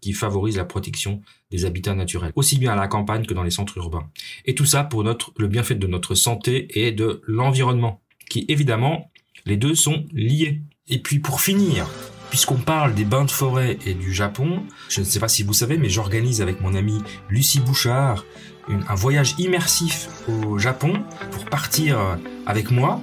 qui 0.00 0.12
favorisent 0.12 0.56
la 0.56 0.64
protection 0.64 1.20
des 1.50 1.64
habitats 1.64 1.94
naturels, 1.94 2.32
aussi 2.36 2.58
bien 2.58 2.72
à 2.72 2.76
la 2.76 2.88
campagne 2.88 3.26
que 3.26 3.34
dans 3.34 3.42
les 3.42 3.50
centres 3.50 3.76
urbains. 3.78 4.08
Et 4.44 4.54
tout 4.54 4.66
ça 4.66 4.84
pour 4.84 5.02
le 5.02 5.48
bienfait 5.48 5.74
de 5.74 5.86
notre 5.86 6.14
santé 6.14 6.68
et 6.80 6.92
de 6.92 7.22
l'environnement, 7.26 8.00
qui 8.28 8.44
évidemment, 8.48 9.10
les 9.46 9.56
deux 9.56 9.74
sont 9.74 10.06
liés. 10.12 10.62
Et 10.88 10.98
puis 10.98 11.18
pour 11.18 11.40
finir, 11.40 11.88
puisqu'on 12.30 12.56
parle 12.56 12.94
des 12.94 13.04
bains 13.04 13.24
de 13.24 13.30
forêt 13.30 13.78
et 13.86 13.94
du 13.94 14.12
Japon, 14.12 14.64
je 14.88 15.00
ne 15.00 15.04
sais 15.04 15.20
pas 15.20 15.28
si 15.28 15.42
vous 15.42 15.52
savez, 15.52 15.78
mais 15.78 15.88
j'organise 15.88 16.42
avec 16.42 16.60
mon 16.60 16.74
amie 16.74 17.02
Lucie 17.28 17.60
Bouchard 17.60 18.24
un 18.68 18.94
voyage 18.94 19.34
immersif 19.38 20.08
au 20.28 20.58
Japon 20.58 21.02
pour 21.32 21.44
partir 21.46 22.18
avec 22.46 22.70
moi, 22.70 23.00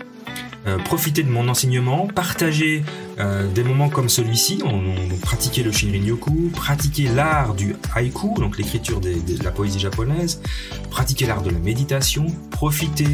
euh, 0.67 0.77
profiter 0.80 1.23
de 1.23 1.30
mon 1.30 1.47
enseignement, 1.47 2.08
partager 2.08 2.84
euh, 3.19 3.47
des 3.47 3.63
moments 3.63 3.88
comme 3.88 4.10
celui-ci, 4.10 4.62
on, 4.65 4.82
le 5.63 5.71
Shinrin-yoku, 5.71 6.51
pratiquer 6.53 7.08
l'art 7.08 7.53
du 7.53 7.75
haïku, 7.95 8.34
donc 8.36 8.58
l'écriture 8.58 8.99
de 8.99 9.15
la 9.43 9.51
poésie 9.51 9.80
japonaise, 9.80 10.41
pratiquer 10.89 11.25
l'art 11.25 11.41
de 11.41 11.51
la 11.51 11.60
méditation, 11.60 12.25
profiter 12.51 13.08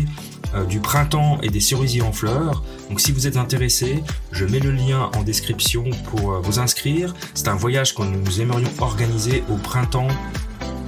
euh, 0.56 0.66
du 0.66 0.80
printemps 0.80 1.40
et 1.44 1.50
des 1.50 1.60
cerisiers 1.60 2.02
en 2.02 2.12
fleurs. 2.12 2.64
Donc 2.90 3.00
si 3.00 3.12
vous 3.12 3.28
êtes 3.28 3.38
intéressé, 3.38 4.04
je 4.32 4.46
mets 4.46 4.60
le 4.60 4.72
lien 4.72 5.12
en 5.16 5.22
description 5.22 5.84
pour 6.10 6.42
vous 6.42 6.60
inscrire. 6.60 7.14
C'est 7.36 7.50
un 7.50 7.56
voyage 7.56 7.94
que 7.94 8.02
nous 8.02 8.42
aimerions 8.42 8.72
organiser 8.80 9.44
au 9.52 9.58
printemps 9.58 10.08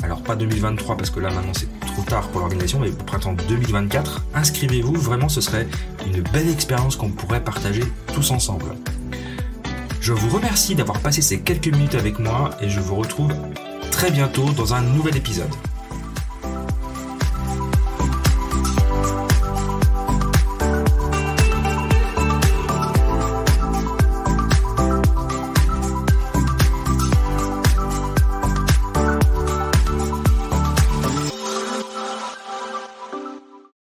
alors 0.06 0.22
pas 0.22 0.36
2023 0.36 0.98
parce 0.98 1.10
que 1.10 1.20
là 1.20 1.32
maintenant 1.32 1.54
c'est 1.54 1.68
trop 1.80 2.04
tard 2.04 2.28
pour 2.30 2.42
l'organisation, 2.42 2.80
mais 2.80 2.90
au 2.90 3.04
printemps 3.04 3.34
2024, 3.48 4.26
inscrivez-vous, 4.36 4.94
vraiment 4.94 5.30
ce 5.30 5.42
serait 5.42 5.68
une 6.06 6.22
belle 6.22 6.50
expérience 6.50 6.96
qu'on 6.96 7.10
pourrait 7.10 7.44
partager 7.44 7.84
tous 8.14 8.30
ensemble. 8.32 8.76
Je 10.00 10.14
vous 10.14 10.30
remercie 10.30 10.76
d'avoir 10.76 11.00
passé 11.00 11.24
ces 11.24 11.42
quelques 11.42 11.68
minutes 11.68 11.96
avec 11.96 12.20
moi 12.20 12.52
et 12.62 12.70
je 12.70 12.80
vous 12.80 12.96
retrouve 12.96 13.34
très 13.90 14.12
bientôt 14.12 14.52
dans 14.52 14.76
un 14.76 14.82
nouvel 14.82 15.18
épisode. 15.18 15.50